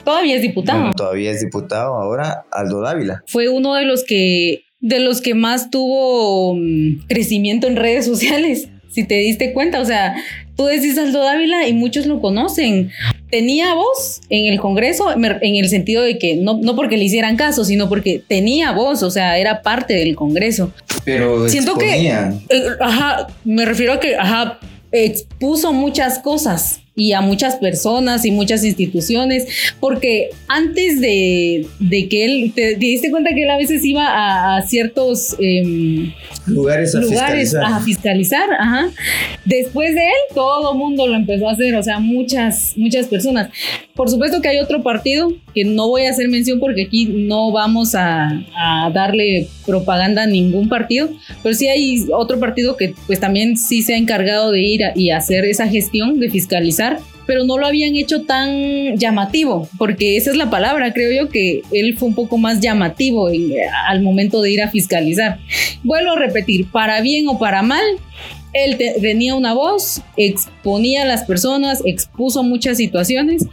todavía 0.03 0.35
es 0.35 0.41
diputado. 0.41 0.91
todavía 0.93 1.31
es 1.31 1.41
diputado 1.41 1.95
ahora, 1.95 2.45
Aldo 2.51 2.81
Dávila. 2.81 3.23
Fue 3.27 3.49
uno 3.49 3.75
de 3.75 3.85
los 3.85 4.03
que 4.03 4.63
de 4.81 4.99
los 4.99 5.19
que 5.19 5.33
más 5.33 5.69
tuvo 5.69 6.55
mm, 6.55 7.07
crecimiento 7.07 7.67
en 7.67 7.75
redes 7.75 8.05
sociales 8.05 8.69
si 8.89 9.05
te 9.05 9.15
diste 9.15 9.53
cuenta, 9.53 9.79
o 9.79 9.85
sea, 9.85 10.15
tú 10.55 10.65
decís 10.65 10.97
Aldo 10.97 11.23
Dávila 11.23 11.67
y 11.67 11.73
muchos 11.73 12.05
lo 12.05 12.19
conocen. 12.19 12.91
Tenía 13.29 13.73
voz 13.73 14.21
en 14.29 14.45
el 14.45 14.59
Congreso 14.59 15.11
en 15.11 15.55
el 15.55 15.69
sentido 15.69 16.03
de 16.03 16.17
que 16.17 16.35
no, 16.35 16.57
no 16.61 16.75
porque 16.75 16.97
le 16.97 17.03
hicieran 17.03 17.37
caso, 17.37 17.63
sino 17.63 17.87
porque 17.87 18.23
tenía 18.27 18.71
voz, 18.71 19.03
o 19.03 19.11
sea, 19.11 19.37
era 19.37 19.61
parte 19.61 19.93
del 19.93 20.15
Congreso. 20.15 20.71
Pero 21.05 21.47
siento 21.47 21.75
que, 21.75 22.07
eh, 22.07 22.35
ajá, 22.79 23.27
me 23.45 23.65
refiero 23.65 23.93
a 23.93 23.99
que, 23.99 24.15
ajá, 24.15 24.59
expuso 24.91 25.73
muchas 25.73 26.19
cosas 26.19 26.81
y 26.99 27.13
a 27.13 27.21
muchas 27.21 27.55
personas 27.55 28.25
y 28.25 28.31
muchas 28.31 28.63
instituciones, 28.63 29.47
porque 29.79 30.29
antes 30.47 30.99
de, 30.99 31.65
que 32.09 32.25
él, 32.25 32.51
te, 32.53 32.75
diste 32.75 33.09
cuenta 33.09 33.31
que 33.33 33.43
él 33.43 33.49
a 33.49 33.57
veces 33.57 33.83
iba 33.85 34.57
a, 34.57 34.61
ciertos 34.63 35.35
em, 35.39 36.11
lugares, 36.45 36.93
a, 36.93 36.99
lugares 36.99 37.49
fiscalizar. 37.51 37.63
a 37.63 37.79
fiscalizar, 37.79 38.49
ajá. 38.59 38.89
Después 39.45 39.95
de 39.95 40.01
él, 40.01 40.35
todo 40.35 40.73
mundo 40.73 41.07
lo 41.07 41.15
empezó 41.15 41.47
a 41.47 41.53
hacer, 41.53 41.75
o 41.75 41.83
sea, 41.83 41.99
muchas, 41.99 42.73
muchas 42.75 43.07
personas. 43.07 43.49
Por 43.95 44.09
supuesto 44.09 44.41
que 44.41 44.49
hay 44.49 44.59
otro 44.59 44.83
partido 44.83 45.31
no 45.65 45.87
voy 45.87 46.03
a 46.03 46.11
hacer 46.11 46.27
mención 46.29 46.59
porque 46.59 46.83
aquí 46.83 47.05
no 47.05 47.51
vamos 47.51 47.95
a, 47.95 48.43
a 48.55 48.89
darle 48.93 49.47
propaganda 49.65 50.23
a 50.23 50.27
ningún 50.27 50.69
partido, 50.69 51.09
pero 51.43 51.55
sí 51.55 51.67
hay 51.67 52.05
otro 52.13 52.39
partido 52.39 52.77
que 52.77 52.93
pues 53.07 53.19
también 53.19 53.57
sí 53.57 53.81
se 53.81 53.93
ha 53.93 53.97
encargado 53.97 54.51
de 54.51 54.61
ir 54.61 54.81
y 54.95 55.11
hacer 55.11 55.45
esa 55.45 55.67
gestión 55.67 56.19
de 56.19 56.29
fiscalizar 56.29 56.99
pero 57.29 57.43
no 57.43 57.59
lo 57.59 57.67
habían 57.67 57.95
hecho 57.95 58.23
tan 58.23 58.97
llamativo, 58.97 59.69
porque 59.77 60.17
esa 60.17 60.31
es 60.31 60.35
la 60.35 60.49
palabra, 60.49 60.93
creo 60.93 61.11
yo 61.11 61.29
que 61.29 61.61
él 61.71 61.95
fue 61.95 62.07
un 62.07 62.15
poco 62.15 62.39
más 62.39 62.59
llamativo 62.59 63.29
al 63.87 64.01
momento 64.01 64.41
de 64.41 64.51
ir 64.51 64.63
a 64.63 64.69
fiscalizar. 64.69 65.37
Vuelvo 65.83 66.13
a 66.13 66.17
repetir, 66.17 66.65
para 66.71 67.01
bien 67.01 67.27
o 67.27 67.37
para 67.37 67.61
mal, 67.61 67.85
él 68.53 68.77
tenía 69.01 69.35
una 69.35 69.53
voz, 69.53 70.01
exponía 70.17 71.03
a 71.03 71.05
las 71.05 71.23
personas, 71.23 71.81
expuso 71.85 72.43
muchas 72.43 72.77
situaciones 72.77 73.45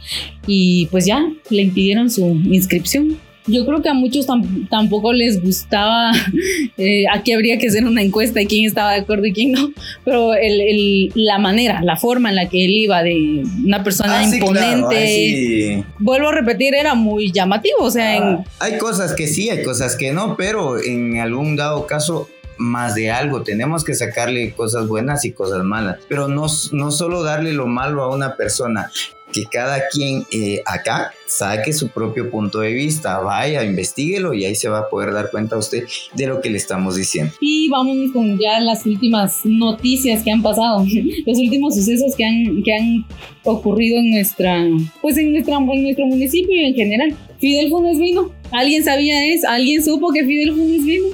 y 0.45 0.87
pues 0.87 1.05
ya 1.05 1.27
le 1.49 1.61
impidieron 1.61 2.09
su 2.09 2.25
inscripción. 2.25 3.19
Yo 3.49 3.65
creo 3.65 3.81
que 3.81 3.87
a 3.87 3.93
muchos 3.93 4.27
tampoco 4.69 5.13
les 5.13 5.41
gustaba, 5.41 6.11
eh, 6.77 7.05
aquí 7.09 7.31
habría 7.31 7.57
que 7.57 7.67
hacer 7.67 7.85
una 7.85 8.01
encuesta 8.01 8.41
de 8.41 8.45
quién 8.45 8.65
estaba 8.65 8.91
de 8.91 8.99
acuerdo 8.99 9.25
y 9.25 9.31
quién 9.31 9.53
no, 9.53 9.71
pero 10.03 10.33
el, 10.33 11.13
la 11.15 11.37
manera, 11.37 11.81
la 11.81 11.95
forma 11.95 12.29
en 12.29 12.35
la 12.35 12.49
que 12.49 12.65
él 12.65 12.71
iba 12.71 13.01
de 13.03 13.43
una 13.63 13.83
persona 13.85 14.19
ah, 14.19 14.23
imponente, 14.23 15.85
vuelvo 15.97 16.27
a 16.27 16.33
repetir, 16.33 16.75
era 16.75 16.93
muy 16.93 17.31
llamativo, 17.31 17.77
o 17.79 17.91
sea, 17.91 18.17
ah, 18.17 18.43
hay 18.59 18.77
cosas 18.79 19.13
que 19.13 19.27
sí, 19.27 19.49
hay 19.49 19.63
cosas 19.63 19.95
que 19.95 20.11
no, 20.11 20.35
pero 20.35 20.83
en 20.83 21.17
algún 21.19 21.55
dado 21.55 21.87
caso 21.87 22.27
más 22.57 22.95
de 22.95 23.11
algo, 23.11 23.43
tenemos 23.43 23.83
que 23.83 23.93
sacarle 23.93 24.53
cosas 24.53 24.87
buenas 24.87 25.25
y 25.25 25.31
cosas 25.31 25.63
malas, 25.63 25.99
pero 26.07 26.27
no, 26.27 26.47
no 26.71 26.91
solo 26.91 27.23
darle 27.23 27.53
lo 27.53 27.67
malo 27.67 28.03
a 28.03 28.13
una 28.13 28.35
persona, 28.35 28.91
que 29.31 29.43
cada 29.43 29.87
quien 29.91 30.25
eh, 30.31 30.61
acá 30.65 31.11
saque 31.27 31.73
su 31.73 31.89
propio 31.89 32.31
punto 32.31 32.59
de 32.59 32.71
vista, 32.71 33.19
vaya, 33.19 33.63
investiguelo 33.63 34.33
y 34.33 34.45
ahí 34.45 34.55
se 34.55 34.69
va 34.69 34.79
a 34.79 34.89
poder 34.89 35.13
dar 35.13 35.29
cuenta 35.29 35.57
usted 35.57 35.83
de 36.13 36.27
lo 36.27 36.41
que 36.41 36.49
le 36.49 36.57
estamos 36.57 36.95
diciendo. 36.95 37.33
Y 37.41 37.69
vamos 37.69 38.11
con 38.13 38.39
ya 38.39 38.59
las 38.61 38.85
últimas 38.85 39.41
noticias 39.43 40.23
que 40.23 40.31
han 40.31 40.41
pasado, 40.41 40.85
los 41.25 41.37
últimos 41.37 41.75
sucesos 41.75 42.15
que 42.15 42.25
han, 42.25 42.63
que 42.63 42.73
han 42.73 43.05
ocurrido 43.43 43.99
en 43.99 44.11
nuestra, 44.11 44.65
pues 45.01 45.17
en, 45.17 45.33
nuestra, 45.33 45.57
en 45.57 45.83
nuestro 45.83 46.05
municipio 46.05 46.55
y 46.55 46.65
en 46.65 46.75
general. 46.75 47.17
Fidel 47.39 47.69
Funes 47.69 47.99
vino. 47.99 48.31
¿Alguien 48.51 48.83
sabía 48.83 49.33
eso? 49.33 49.47
¿Alguien 49.47 49.83
supo 49.83 50.11
que 50.11 50.23
Fidel 50.23 50.51
Funes 50.53 50.85
vino? 50.85 51.07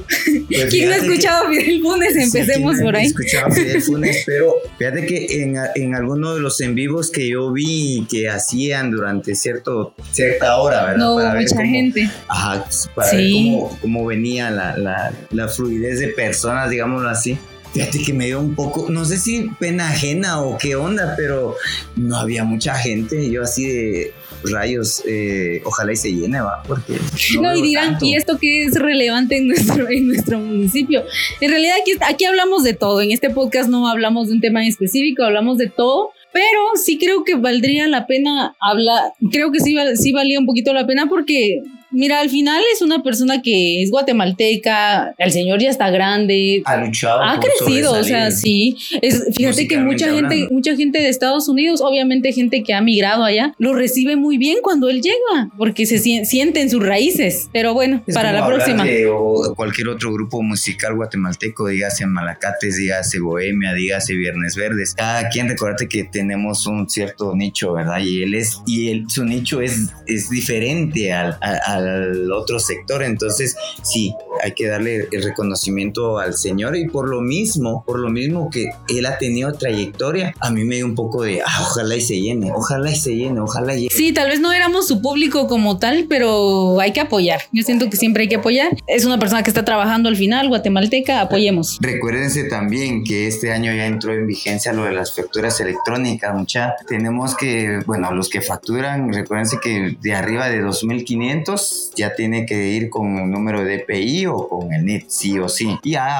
Pues 0.47 0.65
¿Quién 0.69 0.89
no 0.89 0.95
ha 0.95 0.97
escuchado 0.97 1.47
a 1.47 1.49
Fidel 1.49 1.81
Funes? 1.81 2.15
Empecemos 2.15 2.79
por 2.79 2.95
ahí. 2.95 3.07
escuchado 3.07 3.47
a 3.47 3.51
Fidel 3.51 3.81
Funes, 3.81 4.23
pero 4.25 4.53
fíjate 4.77 5.05
que 5.05 5.41
en, 5.41 5.57
en 5.75 5.95
alguno 5.95 6.35
de 6.35 6.41
los 6.41 6.61
en 6.61 6.75
vivos 6.75 7.09
que 7.09 7.27
yo 7.29 7.51
vi 7.51 8.05
que 8.09 8.29
hacían 8.29 8.91
durante 8.91 9.35
cierto, 9.35 9.93
cierta 10.11 10.57
hora, 10.57 10.83
¿verdad? 10.83 10.97
No, 10.97 11.15
para 11.15 11.39
mucha 11.39 11.65
gente. 11.65 12.09
Ajá, 12.27 12.65
para 12.95 13.11
ver 13.13 13.31
cómo, 13.31 13.77
cómo 13.81 14.05
venía 14.05 14.51
la, 14.51 14.77
la, 14.77 15.13
la 15.31 15.47
fluidez 15.47 15.99
de 15.99 16.09
personas, 16.09 16.69
digámoslo 16.69 17.09
así. 17.09 17.37
Fíjate 17.73 18.03
que 18.03 18.13
me 18.13 18.27
dio 18.27 18.39
un 18.39 18.53
poco, 18.53 18.85
no 18.91 19.03
sé 19.03 19.17
si 19.17 19.49
pena 19.59 19.89
ajena 19.89 20.41
o 20.41 20.59
qué 20.59 20.75
onda, 20.75 21.15
pero 21.17 21.55
no 21.95 22.17
había 22.17 22.43
mucha 22.43 22.75
gente. 22.75 23.31
Yo 23.31 23.41
así 23.41 23.65
de, 23.65 24.13
rayos, 24.51 25.03
eh, 25.07 25.61
ojalá 25.65 25.93
y 25.93 25.95
se 25.95 26.11
llene, 26.11 26.41
va, 26.41 26.63
porque... 26.67 26.97
No, 27.41 27.55
y 27.55 27.61
dirán, 27.61 27.97
¿y 28.01 28.15
esto 28.15 28.37
qué 28.39 28.63
es 28.63 28.75
relevante 28.75 29.37
en 29.37 29.47
nuestro, 29.47 29.89
en 29.89 30.07
nuestro 30.07 30.39
municipio? 30.39 31.03
En 31.41 31.51
realidad 31.51 31.75
aquí, 31.81 31.91
aquí 32.01 32.25
hablamos 32.25 32.63
de 32.63 32.73
todo, 32.73 33.01
en 33.01 33.11
este 33.11 33.29
podcast 33.29 33.69
no 33.69 33.87
hablamos 33.87 34.27
de 34.27 34.33
un 34.33 34.41
tema 34.41 34.61
en 34.61 34.69
específico, 34.69 35.23
hablamos 35.23 35.57
de 35.57 35.67
todo, 35.69 36.11
pero 36.31 36.59
sí 36.75 36.97
creo 36.97 37.23
que 37.23 37.35
valdría 37.35 37.87
la 37.87 38.07
pena 38.07 38.55
hablar, 38.59 39.13
creo 39.31 39.51
que 39.51 39.59
sí, 39.59 39.75
sí 39.95 40.11
valía 40.11 40.39
un 40.39 40.45
poquito 40.45 40.73
la 40.73 40.85
pena 40.85 41.07
porque 41.07 41.61
Mira, 41.93 42.19
al 42.19 42.29
final 42.29 42.61
es 42.73 42.81
una 42.81 43.03
persona 43.03 43.41
que 43.41 43.83
es 43.83 43.91
guatemalteca, 43.91 45.13
el 45.17 45.31
señor 45.31 45.61
ya 45.61 45.69
está 45.69 45.89
grande. 45.91 46.61
Ha 46.65 46.77
luchado. 46.77 47.21
Ha 47.21 47.39
crecido, 47.39 47.93
o 47.93 48.03
sea, 48.03 48.31
sí. 48.31 48.75
Es, 49.01 49.23
fíjate 49.35 49.67
que 49.67 49.77
mucha 49.77 50.11
gente, 50.11 50.47
mucha 50.51 50.75
gente 50.75 50.99
de 50.99 51.09
Estados 51.09 51.47
Unidos, 51.47 51.81
obviamente 51.81 52.33
gente 52.33 52.63
que 52.63 52.73
ha 52.73 52.81
migrado 52.81 53.23
allá, 53.23 53.53
lo 53.59 53.73
recibe 53.73 54.15
muy 54.15 54.37
bien 54.37 54.57
cuando 54.61 54.89
él 54.89 55.01
llega, 55.01 55.49
porque 55.57 55.85
se 55.85 55.99
sienten 56.25 56.69
sus 56.69 56.83
raíces. 56.83 57.49
Pero 57.53 57.73
bueno, 57.73 58.03
para 58.13 58.31
la 58.31 58.45
próxima. 58.45 58.85
o 59.11 59.53
cualquier 59.55 59.89
otro 59.89 60.11
grupo 60.11 60.41
musical 60.41 60.95
guatemalteco, 60.95 61.67
dígase 61.67 62.05
Malacates, 62.05 62.77
dígase 62.77 63.19
Bohemia, 63.19 63.73
dígase 63.73 64.15
Viernes 64.15 64.55
Verdes. 64.55 64.95
Cada 64.95 65.29
quien, 65.29 65.47
recuérdate 65.47 65.87
que 65.87 66.05
tenemos 66.05 66.65
un 66.65 66.89
cierto 66.89 67.35
nicho, 67.35 67.73
¿verdad? 67.73 67.99
Y 67.99 68.23
él 68.23 68.33
es, 68.35 68.61
y 68.65 68.89
él, 68.89 69.05
su 69.07 69.25
nicho 69.25 69.61
es, 69.61 69.89
es 70.07 70.29
diferente 70.29 71.11
al, 71.13 71.37
al 71.41 71.82
al 71.83 72.31
otro 72.31 72.59
sector. 72.59 73.03
Entonces, 73.03 73.55
sí, 73.83 74.13
hay 74.43 74.53
que 74.53 74.67
darle 74.67 75.07
el 75.11 75.23
reconocimiento 75.23 76.17
al 76.19 76.35
Señor 76.35 76.75
y 76.75 76.87
por 76.87 77.09
lo 77.09 77.21
mismo, 77.21 77.83
por 77.85 77.99
lo 77.99 78.09
mismo 78.09 78.49
que 78.49 78.69
Él 78.89 79.05
ha 79.05 79.17
tenido 79.17 79.53
trayectoria, 79.53 80.33
a 80.39 80.49
mí 80.49 80.63
me 80.63 80.75
dio 80.75 80.85
un 80.85 80.95
poco 80.95 81.23
de, 81.23 81.41
ah, 81.41 81.59
ojalá 81.61 81.95
y 81.95 82.01
se 82.01 82.19
llene, 82.19 82.51
ojalá 82.53 82.91
y 82.91 82.95
se 82.95 83.15
llene, 83.15 83.39
ojalá 83.39 83.75
y... 83.75 83.89
Sí, 83.89 84.13
tal 84.13 84.29
vez 84.29 84.39
no 84.39 84.51
éramos 84.51 84.87
su 84.87 85.01
público 85.01 85.47
como 85.47 85.79
tal, 85.79 86.05
pero 86.09 86.79
hay 86.79 86.93
que 86.93 87.01
apoyar. 87.01 87.41
Yo 87.51 87.63
siento 87.63 87.89
que 87.89 87.97
siempre 87.97 88.23
hay 88.23 88.29
que 88.29 88.35
apoyar. 88.35 88.75
Es 88.87 89.05
una 89.05 89.19
persona 89.19 89.43
que 89.43 89.49
está 89.49 89.65
trabajando 89.65 90.09
al 90.09 90.15
final, 90.15 90.47
guatemalteca, 90.49 91.21
apoyemos. 91.21 91.77
Recuérdense 91.81 92.45
también 92.45 93.03
que 93.03 93.27
este 93.27 93.51
año 93.51 93.73
ya 93.73 93.85
entró 93.85 94.13
en 94.13 94.27
vigencia 94.27 94.73
lo 94.73 94.83
de 94.85 94.91
las 94.91 95.15
facturas 95.15 95.59
electrónicas, 95.59 96.35
mucha. 96.35 96.75
Tenemos 96.87 97.35
que, 97.35 97.79
bueno, 97.85 98.11
los 98.11 98.29
que 98.29 98.41
facturan, 98.41 99.11
recuérdense 99.11 99.59
que 99.61 99.97
de 100.01 100.13
arriba 100.13 100.49
de 100.49 100.63
2.500 100.63 101.72
ya 101.95 102.15
tiene 102.15 102.45
que 102.45 102.69
ir 102.69 102.89
con 102.89 103.07
un 103.07 103.31
número 103.31 103.63
de 103.63 103.77
DPI 103.77 104.25
o 104.27 104.47
con 104.47 104.73
el 104.73 104.85
NIT, 104.85 105.05
sí 105.07 105.39
o 105.39 105.49
sí. 105.49 105.77
Y 105.83 105.91
ya 105.91 106.19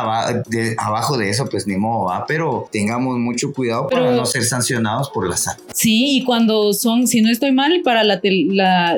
abajo 0.77 1.17
de 1.17 1.29
eso, 1.29 1.47
pues 1.49 1.67
ni 1.67 1.77
modo, 1.77 2.05
¿va? 2.05 2.25
pero 2.27 2.67
tengamos 2.71 3.17
mucho 3.17 3.53
cuidado 3.53 3.87
para 3.87 4.11
no 4.11 4.25
ser 4.25 4.43
sancionados 4.43 5.09
por 5.09 5.29
la 5.29 5.37
SAT. 5.37 5.59
Sí, 5.73 6.17
y 6.17 6.23
cuando 6.23 6.73
son, 6.73 7.07
si 7.07 7.21
no 7.21 7.29
estoy 7.29 7.51
mal, 7.51 7.81
para 7.83 8.03
la 8.03 8.21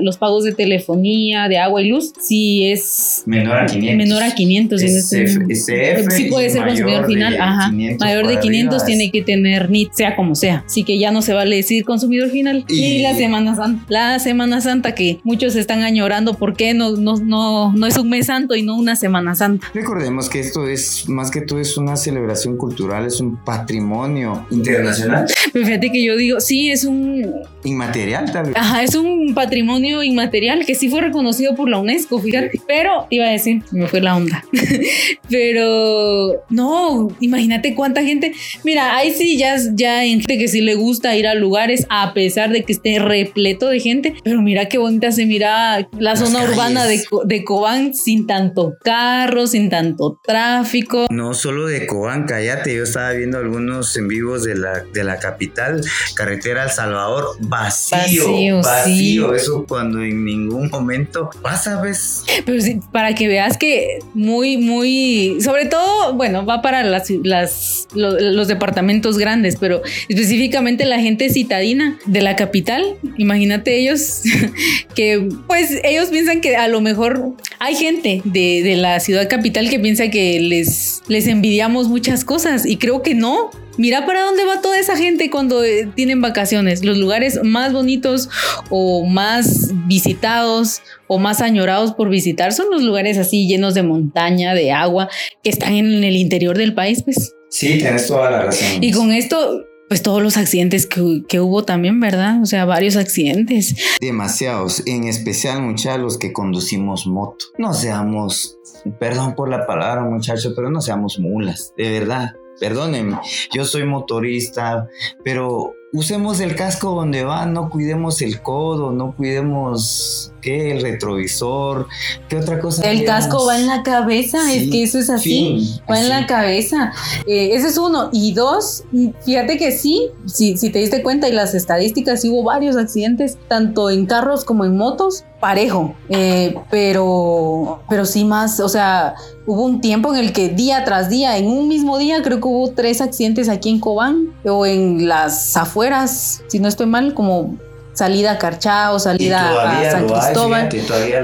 los 0.01 0.17
pagos 0.17 0.43
de 0.43 0.53
telefonía, 0.53 1.47
de 1.47 1.57
agua 1.57 1.81
y 1.81 1.89
luz, 1.89 2.13
si 2.19 2.67
es 2.67 3.23
menor 3.25 3.57
a 3.57 3.65
500. 3.65 3.97
Menor 3.97 4.23
a 4.23 4.35
500. 4.35 4.81
sí 4.81 6.27
puede 6.29 6.49
ser 6.49 6.65
consumidor 6.65 7.07
final, 7.07 7.37
ajá. 7.39 7.71
Mayor 7.71 8.27
de 8.27 8.39
500 8.39 8.85
tiene 8.85 9.11
que 9.11 9.21
tener 9.21 9.69
NIT, 9.69 9.93
sea 9.93 10.15
como 10.15 10.35
sea. 10.35 10.63
Así 10.65 10.83
que 10.83 10.99
ya 10.99 11.11
no 11.11 11.21
se 11.21 11.33
vale 11.33 11.55
decir 11.55 11.85
consumidor 11.85 12.29
final. 12.29 12.65
Y, 12.67 12.83
y 12.83 13.01
la 13.01 13.15
Semana 13.15 13.55
Santa, 13.55 13.85
la 13.89 14.19
Semana 14.19 14.61
Santa 14.61 14.95
que 14.95 15.19
muchos 15.23 15.55
están 15.55 15.81
añorando 15.81 16.35
por 16.35 16.44
qué 16.53 16.73
no, 16.73 16.91
no, 16.91 17.17
no, 17.17 17.73
no 17.73 17.87
es 17.87 17.97
un 17.97 18.09
mes 18.09 18.27
santo 18.27 18.55
y 18.55 18.63
no 18.63 18.77
una 18.77 18.95
Semana 18.95 19.35
Santa. 19.35 19.71
Recordemos 19.73 20.29
que 20.29 20.39
esto 20.39 20.67
es, 20.67 21.07
más 21.09 21.31
que 21.31 21.41
todo, 21.41 21.59
es 21.59 21.77
una 21.77 21.95
celebración 21.95 22.57
cultural, 22.57 23.05
es 23.05 23.19
un 23.19 23.37
patrimonio 23.37 24.45
internacional. 24.51 25.25
Pero 25.51 25.65
fíjate 25.65 25.91
que 25.91 26.03
yo 26.03 26.15
digo, 26.15 26.39
sí, 26.39 26.71
es 26.71 26.83
un... 26.83 27.33
Inmaterial 27.63 28.31
tal 28.31 28.47
vez. 28.47 28.55
Ajá, 28.55 28.83
es 28.83 28.95
un 28.95 29.33
patrimonio 29.33 30.03
inmaterial 30.03 30.65
que 30.65 30.75
sí 30.75 30.89
fue 30.89 31.01
reconocido 31.01 31.55
por 31.55 31.69
la 31.69 31.79
UNESCO, 31.79 32.19
fíjate. 32.19 32.61
Pero, 32.67 33.07
iba 33.09 33.25
a 33.25 33.31
decir, 33.31 33.63
me 33.71 33.87
fue 33.87 34.01
la 34.01 34.15
onda. 34.15 34.45
Pero, 35.29 36.43
no, 36.49 37.09
imagínate 37.19 37.73
cuánta 37.75 38.03
gente... 38.03 38.33
Mira, 38.63 38.95
ahí 38.95 39.11
sí 39.11 39.37
ya, 39.37 39.55
ya 39.73 39.99
hay 39.99 40.11
gente 40.11 40.37
que 40.37 40.47
sí 40.47 40.61
le 40.61 40.75
gusta 40.75 41.15
ir 41.15 41.27
a 41.27 41.35
lugares 41.35 41.85
a 41.89 42.13
pesar 42.13 42.51
de 42.51 42.63
que 42.63 42.73
esté 42.73 42.99
repleto 42.99 43.67
de 43.67 43.79
gente. 43.79 44.15
Pero 44.23 44.41
mira 44.41 44.67
qué 44.67 44.77
bonita 44.77 45.11
se 45.11 45.25
mira 45.25 45.87
la 45.97 46.15
zona 46.25 46.43
urbana 46.43 46.85
de, 46.85 47.03
de 47.25 47.43
Cobán 47.43 47.93
sin 47.93 48.27
tanto 48.27 48.75
carro, 48.83 49.47
sin 49.47 49.69
tanto 49.69 50.19
tráfico. 50.23 51.07
No 51.09 51.33
solo 51.33 51.67
de 51.67 51.85
Cobán, 51.87 52.25
cállate, 52.25 52.75
yo 52.75 52.83
estaba 52.83 53.11
viendo 53.11 53.37
algunos 53.37 53.95
en 53.97 54.07
vivos 54.07 54.43
de 54.43 54.55
la, 54.55 54.83
de 54.93 55.03
la 55.03 55.19
capital, 55.19 55.81
carretera 56.15 56.63
El 56.63 56.71
Salvador, 56.71 57.25
vacío, 57.39 58.61
vacío, 58.61 59.33
eso 59.33 59.65
cuando 59.67 60.01
en 60.01 60.25
ningún 60.25 60.69
momento 60.69 61.29
pasa, 61.41 61.81
¿ves? 61.81 62.23
Pero 62.45 62.61
sí, 62.61 62.79
para 62.91 63.13
que 63.15 63.27
veas 63.27 63.57
que 63.57 63.99
muy, 64.13 64.57
muy, 64.57 65.37
sobre 65.41 65.65
todo, 65.65 66.13
bueno, 66.13 66.45
va 66.45 66.61
para 66.61 66.83
las, 66.83 67.09
las 67.23 67.87
los, 67.93 68.47
departamentos 68.47 69.17
grandes, 69.17 69.55
pero 69.59 69.81
específicamente 70.07 70.85
la 70.85 70.99
gente 70.99 71.29
citadina 71.29 71.97
de 72.05 72.21
la 72.21 72.35
capital, 72.35 72.97
imagínate 73.17 73.77
ellos 73.77 74.21
que 74.95 75.27
pues 75.47 75.79
ellos 75.83 76.11
piensan 76.15 76.39
que 76.39 76.55
a 76.55 76.69
lo 76.69 76.79
mejor 76.79 77.33
hay 77.59 77.75
gente 77.75 78.21
de, 78.23 78.61
de 78.63 78.77
la 78.77 79.01
ciudad 79.01 79.27
capital 79.27 79.69
que 79.69 79.81
piensa 79.81 80.09
que 80.09 80.39
les, 80.39 81.01
les 81.09 81.27
envidiamos 81.27 81.89
muchas 81.89 82.23
cosas 82.23 82.65
y 82.65 82.77
creo 82.77 83.01
que 83.01 83.13
no. 83.15 83.49
Mira 83.77 84.05
para 84.05 84.21
dónde 84.21 84.45
va 84.45 84.61
toda 84.61 84.79
esa 84.79 84.95
gente 84.95 85.29
cuando 85.29 85.61
eh, 85.61 85.89
tienen 85.93 86.21
vacaciones. 86.21 86.85
Los 86.85 86.97
lugares 86.97 87.41
más 87.43 87.73
bonitos 87.73 88.29
o 88.69 89.05
más 89.05 89.73
visitados 89.87 90.81
o 91.07 91.19
más 91.19 91.41
añorados 91.41 91.93
por 91.93 92.07
visitar 92.07 92.53
son 92.53 92.67
los 92.71 92.81
lugares 92.81 93.17
así 93.17 93.45
llenos 93.45 93.73
de 93.73 93.83
montaña, 93.83 94.53
de 94.53 94.71
agua, 94.71 95.09
que 95.43 95.49
están 95.49 95.73
en 95.73 96.01
el 96.01 96.15
interior 96.15 96.57
del 96.57 96.73
país, 96.73 97.03
pues. 97.03 97.33
Sí, 97.49 97.77
tienes 97.77 98.07
toda 98.07 98.31
la 98.31 98.43
razón. 98.43 98.81
Y 98.81 98.93
con 98.93 99.11
esto 99.11 99.65
pues 99.87 100.01
todos 100.01 100.21
los 100.21 100.37
accidentes 100.37 100.87
que, 100.87 101.23
que, 101.27 101.39
hubo 101.39 101.63
también, 101.63 101.99
¿verdad? 101.99 102.41
O 102.41 102.45
sea, 102.45 102.65
varios 102.65 102.95
accidentes. 102.95 103.75
Demasiados, 104.01 104.85
en 104.85 105.05
especial 105.05 105.61
muchachos 105.61 106.01
los 106.01 106.17
que 106.17 106.33
conducimos 106.33 107.05
moto. 107.07 107.45
No 107.57 107.73
seamos, 107.73 108.57
perdón 108.99 109.35
por 109.35 109.49
la 109.49 109.65
palabra 109.67 110.03
muchachos, 110.03 110.53
pero 110.55 110.69
no 110.69 110.81
seamos 110.81 111.19
mulas, 111.19 111.73
de 111.77 111.99
verdad. 111.99 112.33
Perdónenme, 112.59 113.19
yo 113.53 113.65
soy 113.65 113.83
motorista, 113.83 114.87
pero 115.25 115.73
usemos 115.95 116.41
el 116.41 116.55
casco 116.55 116.93
donde 116.93 117.23
va, 117.23 117.45
no 117.45 117.69
cuidemos 117.69 118.21
el 118.21 118.41
codo, 118.41 118.91
no 118.91 119.15
cuidemos 119.15 120.33
¿qué? 120.41 120.71
el 120.71 120.81
retrovisor, 120.81 121.87
qué 122.27 122.37
otra 122.37 122.59
cosa. 122.59 122.89
El 122.91 123.05
casco 123.05 123.45
va 123.45 123.57
en 123.57 123.65
la 123.65 123.81
cabeza, 123.81 124.53
es 124.53 124.69
que 124.69 124.83
eso 124.83 124.99
es 124.99 125.09
así, 125.09 125.79
va 125.89 125.99
en 125.99 126.09
la 126.09 126.27
cabeza. 126.27 126.91
Eh, 127.25 127.51
ese 127.53 127.69
es 127.69 127.77
uno. 127.77 128.09
Y 128.11 128.33
dos, 128.33 128.83
fíjate 129.23 129.57
que 129.57 129.71
sí, 129.71 130.09
si, 130.25 130.57
si 130.57 130.69
te 130.69 130.79
diste 130.79 131.01
cuenta 131.01 131.29
y 131.29 131.31
las 131.31 131.55
estadísticas, 131.55 132.25
hubo 132.25 132.43
varios 132.43 132.75
accidentes, 132.75 133.37
tanto 133.47 133.89
en 133.89 134.05
carros 134.05 134.43
como 134.43 134.65
en 134.65 134.75
motos, 134.75 135.23
parejo, 135.39 135.95
eh, 136.09 136.55
pero, 136.69 137.83
pero 137.87 138.05
sí 138.05 138.25
más, 138.25 138.59
o 138.59 138.67
sea, 138.67 139.15
hubo 139.45 139.63
un 139.63 139.81
tiempo 139.81 140.13
en 140.13 140.19
el 140.19 140.33
que 140.33 140.49
día 140.49 140.83
tras 140.83 141.09
día, 141.09 141.37
en 141.37 141.47
un 141.47 141.67
mismo 141.67 141.97
día, 141.97 142.21
creo 142.21 142.39
que 142.39 142.47
hubo 142.47 142.71
tres 142.71 143.01
accidentes 143.01 143.49
aquí 143.49 143.69
en 143.69 143.79
Cobán 143.79 144.33
o 144.43 144.65
en 144.65 145.07
las 145.07 145.55
afueras, 145.55 146.41
si 146.47 146.59
no 146.59 146.67
estoy 146.67 146.87
mal, 146.87 147.13
como 147.13 147.55
salida 147.95 148.31
a 148.31 148.37
Carchao, 148.37 148.99
salida 148.99 149.79
a 149.79 149.91
San 149.91 150.07
Cristóbal. 150.07 150.69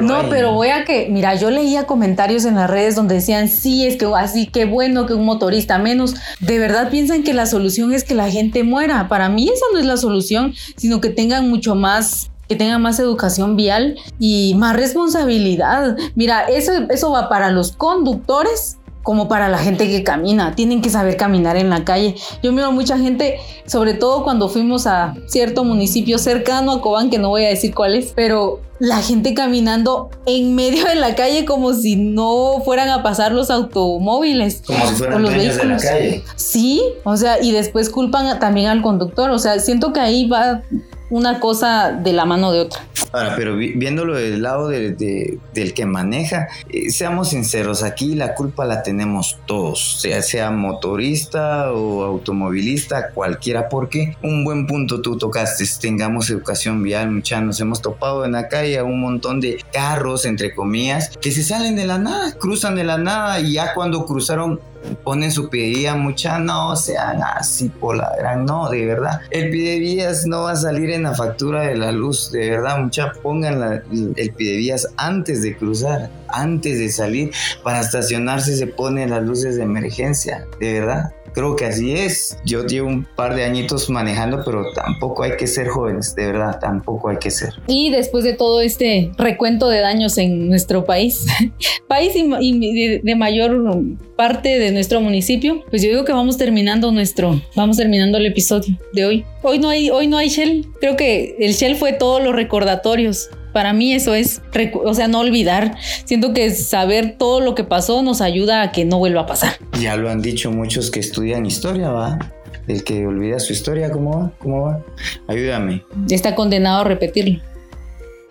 no, 0.02 0.30
pero 0.30 0.54
voy 0.54 0.70
a 0.70 0.86
que, 0.86 1.10
mira, 1.10 1.36
yo 1.36 1.52
leía 1.52 1.86
comentarios 1.86 2.46
en 2.46 2.56
las 2.56 2.70
redes 2.70 2.96
donde 2.96 3.16
decían, 3.16 3.50
sí, 3.50 3.86
es 3.86 3.98
que 3.98 4.10
así, 4.16 4.48
qué 4.48 4.66
bueno 4.66 5.06
que 5.06 5.14
un 5.14 5.26
motorista 5.26 5.78
menos. 5.78 6.16
De 6.40 6.60
verdad 6.60 6.90
piensan 6.90 7.24
que 7.24 7.34
la 7.34 7.46
solución 7.46 7.94
es 7.94 8.04
que 8.04 8.16
la 8.16 8.30
gente 8.30 8.64
muera. 8.64 9.10
Para 9.10 9.30
mí 9.30 9.50
esa 9.50 9.66
no 9.74 9.80
es 9.80 9.86
la 9.86 9.98
solución, 9.98 10.54
sino 10.78 11.02
que 11.02 11.10
tengan 11.10 11.50
mucho 11.50 11.76
más 11.76 12.31
que 12.52 12.58
tengan 12.58 12.82
más 12.82 13.00
educación 13.00 13.56
vial 13.56 13.96
y 14.20 14.56
más 14.58 14.76
responsabilidad. 14.76 15.96
Mira, 16.16 16.50
eso, 16.50 16.74
eso 16.90 17.10
va 17.10 17.30
para 17.30 17.50
los 17.50 17.72
conductores 17.72 18.78
como 19.04 19.30
para 19.30 19.48
la 19.48 19.58
gente 19.58 19.88
que 19.90 20.04
camina. 20.04 20.54
Tienen 20.54 20.82
que 20.82 20.90
saber 20.90 21.16
caminar 21.16 21.56
en 21.56 21.70
la 21.70 21.86
calle. 21.86 22.16
Yo 22.44 22.52
miro 22.52 22.74
mucha 22.74 22.98
gente, 22.98 23.40
sobre 23.66 23.94
todo 23.94 24.26
cuando 24.26 24.50
fuimos 24.50 24.86
a 24.86 25.16
cierto 25.28 25.64
municipio 25.64 26.18
cercano 26.18 26.74
a 26.74 26.82
Cobán, 26.82 27.10
que 27.10 27.20
no 27.20 27.30
voy 27.30 27.46
a 27.46 27.48
decir 27.48 27.74
cuál 27.74 27.96
es, 27.96 28.12
pero 28.14 28.60
la 28.80 28.98
gente 29.02 29.34
caminando 29.34 30.10
en 30.26 30.54
medio 30.54 30.84
de 30.84 30.96
la 30.96 31.16
calle 31.16 31.46
como 31.46 31.74
si 31.74 31.96
no 31.96 32.62
fueran 32.66 32.90
a 32.90 33.02
pasar 33.02 33.32
los 33.32 33.50
automóviles. 33.50 34.62
Como 34.68 34.86
si 34.88 34.96
fueran 34.96 35.22
los 35.22 35.32
vehículos. 35.32 35.58
de 35.58 35.68
la 35.68 35.78
calle. 35.78 36.24
Sí, 36.36 36.84
o 37.06 37.16
sea, 37.16 37.42
y 37.42 37.54
después 37.54 37.90
culpan 37.90 38.40
también 38.40 38.68
al 38.68 38.82
conductor. 38.82 39.30
O 39.30 39.40
sea, 39.40 39.58
siento 39.60 39.94
que 39.94 40.02
ahí 40.02 40.28
va 40.28 40.64
una 41.12 41.40
cosa 41.40 41.92
de 41.92 42.14
la 42.14 42.26
mano 42.26 42.52
de 42.52 42.62
otra. 42.62 42.82
Ahora, 43.12 43.36
pero 43.36 43.58
viéndolo 43.58 44.16
del 44.16 44.42
lado 44.42 44.70
del 44.70 45.74
que 45.76 45.86
maneja, 45.86 46.48
eh, 46.70 46.90
seamos 46.92 47.30
sinceros, 47.30 47.84
aquí 47.84 48.16
la 48.16 48.36
culpa 48.36 48.64
la 48.66 48.84
tenemos 48.84 49.38
todos, 49.46 50.00
sea, 50.00 50.22
sea 50.22 50.50
motorista 50.50 51.74
o 51.74 52.04
automovilista, 52.04 53.10
cualquiera, 53.10 53.68
porque 53.68 54.16
un 54.24 54.46
buen 54.46 54.66
punto 54.66 55.02
tú 55.02 55.18
tocaste, 55.18 55.66
tengamos 55.82 56.30
educación 56.30 56.82
vial, 56.84 57.12
mucha, 57.12 57.42
nos 57.42 57.60
hemos 57.60 57.82
topado 57.82 58.24
en 58.24 58.32
la 58.32 58.48
calle 58.48 58.80
a 58.80 58.86
un 58.86 59.02
montón 59.02 59.42
de 59.42 59.58
carros, 59.74 60.26
entre 60.26 60.56
comillas, 60.56 61.10
que 61.18 61.32
se 61.32 61.44
salen 61.44 61.76
de 61.76 61.86
la 61.86 61.98
nada, 61.98 62.34
cruzan 62.38 62.76
de 62.76 62.86
la 62.86 62.98
nada 62.98 63.42
y 63.42 63.54
ya 63.54 63.74
cuando 63.74 64.06
cruzaron 64.06 64.62
ponen 65.04 65.32
su 65.32 65.50
pidería 65.50 65.96
mucha, 65.96 66.40
no 66.40 66.76
sean 66.76 67.22
así 67.24 67.70
por 67.70 67.98
la 67.98 68.12
gran, 68.18 68.46
no, 68.46 68.70
de 68.70 68.86
verdad. 68.86 69.22
El 69.30 69.50
pidevías 69.50 70.26
no 70.26 70.44
va 70.44 70.52
a 70.52 70.56
salir 70.56 70.90
en 70.92 71.01
la 71.04 71.16
factura 71.16 71.64
de 71.64 71.76
la 71.76 71.92
luz, 71.92 72.32
de 72.32 72.50
verdad, 72.50 72.80
mucha, 72.80 73.12
pongan 73.24 73.84
el 74.16 74.34
pidevías 74.34 74.88
antes 74.98 75.42
de 75.42 75.56
cruzar, 75.56 76.10
antes 76.28 76.80
de 76.80 76.90
salir, 76.90 77.32
para 77.64 77.82
estacionarse 77.82 78.56
se 78.56 78.68
ponen 78.68 79.10
las 79.10 79.24
luces 79.24 79.56
de 79.56 79.64
emergencia, 79.64 80.46
de 80.60 80.80
verdad. 80.80 81.14
Creo 81.34 81.56
que 81.56 81.66
así 81.66 81.94
es. 81.94 82.38
Yo 82.46 82.66
llevo 82.66 82.90
un 82.90 83.06
par 83.16 83.36
de 83.36 83.44
añitos 83.44 83.90
manejando, 83.90 84.42
pero 84.44 84.72
tampoco 84.74 85.24
hay 85.24 85.38
que 85.38 85.48
ser 85.48 85.68
jóvenes, 85.68 86.14
de 86.16 86.28
verdad, 86.28 86.60
tampoco 86.60 87.10
hay 87.10 87.18
que 87.18 87.32
ser. 87.32 87.54
Y 87.68 87.90
después 87.92 88.24
de 88.24 88.34
todo 88.34 88.62
este 88.62 89.12
recuento 89.18 89.70
de 89.70 89.80
daños 89.80 90.18
en 90.18 90.50
nuestro 90.50 90.86
país, 90.86 91.26
país 91.88 92.14
y, 92.16 93.00
de, 93.00 93.16
mayor 93.16 93.84
parte 94.16 94.60
de 94.60 94.72
nuestro 94.72 95.02
municipio, 95.02 95.64
pues 95.70 95.82
yo 95.82 95.90
digo 95.90 96.06
que 96.06 96.14
vamos 96.14 96.38
terminando 96.38 96.92
nuestro, 96.92 97.42
vamos 97.56 97.78
terminando 97.78 98.18
el 98.18 98.26
episodio 98.26 98.78
de 98.94 99.06
hoy. 99.06 99.26
Hoy 99.44 99.60
no 99.60 99.70
hay, 99.70 99.90
hoy 99.90 100.08
no 100.08 100.18
hay 100.18 100.30
Shell. 100.30 100.68
Creo 100.80 100.96
que 100.96 101.36
el 101.40 101.54
Shell 101.54 101.76
fue 101.76 101.94
todos 101.94 102.24
los 102.24 102.36
recordatorios 102.36 103.30
para 103.54 103.74
mí 103.74 103.94
eso 103.94 104.14
es, 104.14 104.42
o 104.84 104.94
sea, 104.94 105.08
no 105.08 105.20
olvidar. 105.20 105.76
Siento 106.06 106.34
que 106.34 106.50
saber 106.52 107.16
todo 107.18 107.40
lo 107.42 107.56
que 107.56 107.64
pasó 107.64 108.02
nos 108.02 108.22
ayuda 108.22 108.62
a 108.62 108.72
que 108.72 108.86
no 108.86 108.98
vuelva 108.98 109.22
a 109.22 109.26
pasar. 109.26 109.54
Ya 109.80 109.96
lo 109.96 110.10
han 110.10 110.22
dicho 110.22 110.52
muchos 110.52 110.92
que 110.92 111.00
estudian 111.00 111.46
historia, 111.46 111.90
¿va? 111.90 112.20
El 112.68 112.84
que 112.84 113.06
olvida 113.06 113.40
su 113.40 113.54
historia, 113.54 113.92
¿cómo 113.92 114.20
va? 114.20 114.32
¿Cómo 114.40 114.64
va? 114.64 114.86
Ayúdame. 115.28 115.84
Está 116.10 116.36
condenado 116.36 116.82
a 116.82 116.84
repetirlo. 116.84 117.42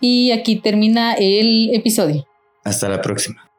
Y 0.00 0.30
aquí 0.30 0.56
termina 0.56 1.14
el 1.14 1.74
episodio. 1.74 2.26
Hasta 2.64 2.88
la 2.88 3.02
próxima. 3.02 3.49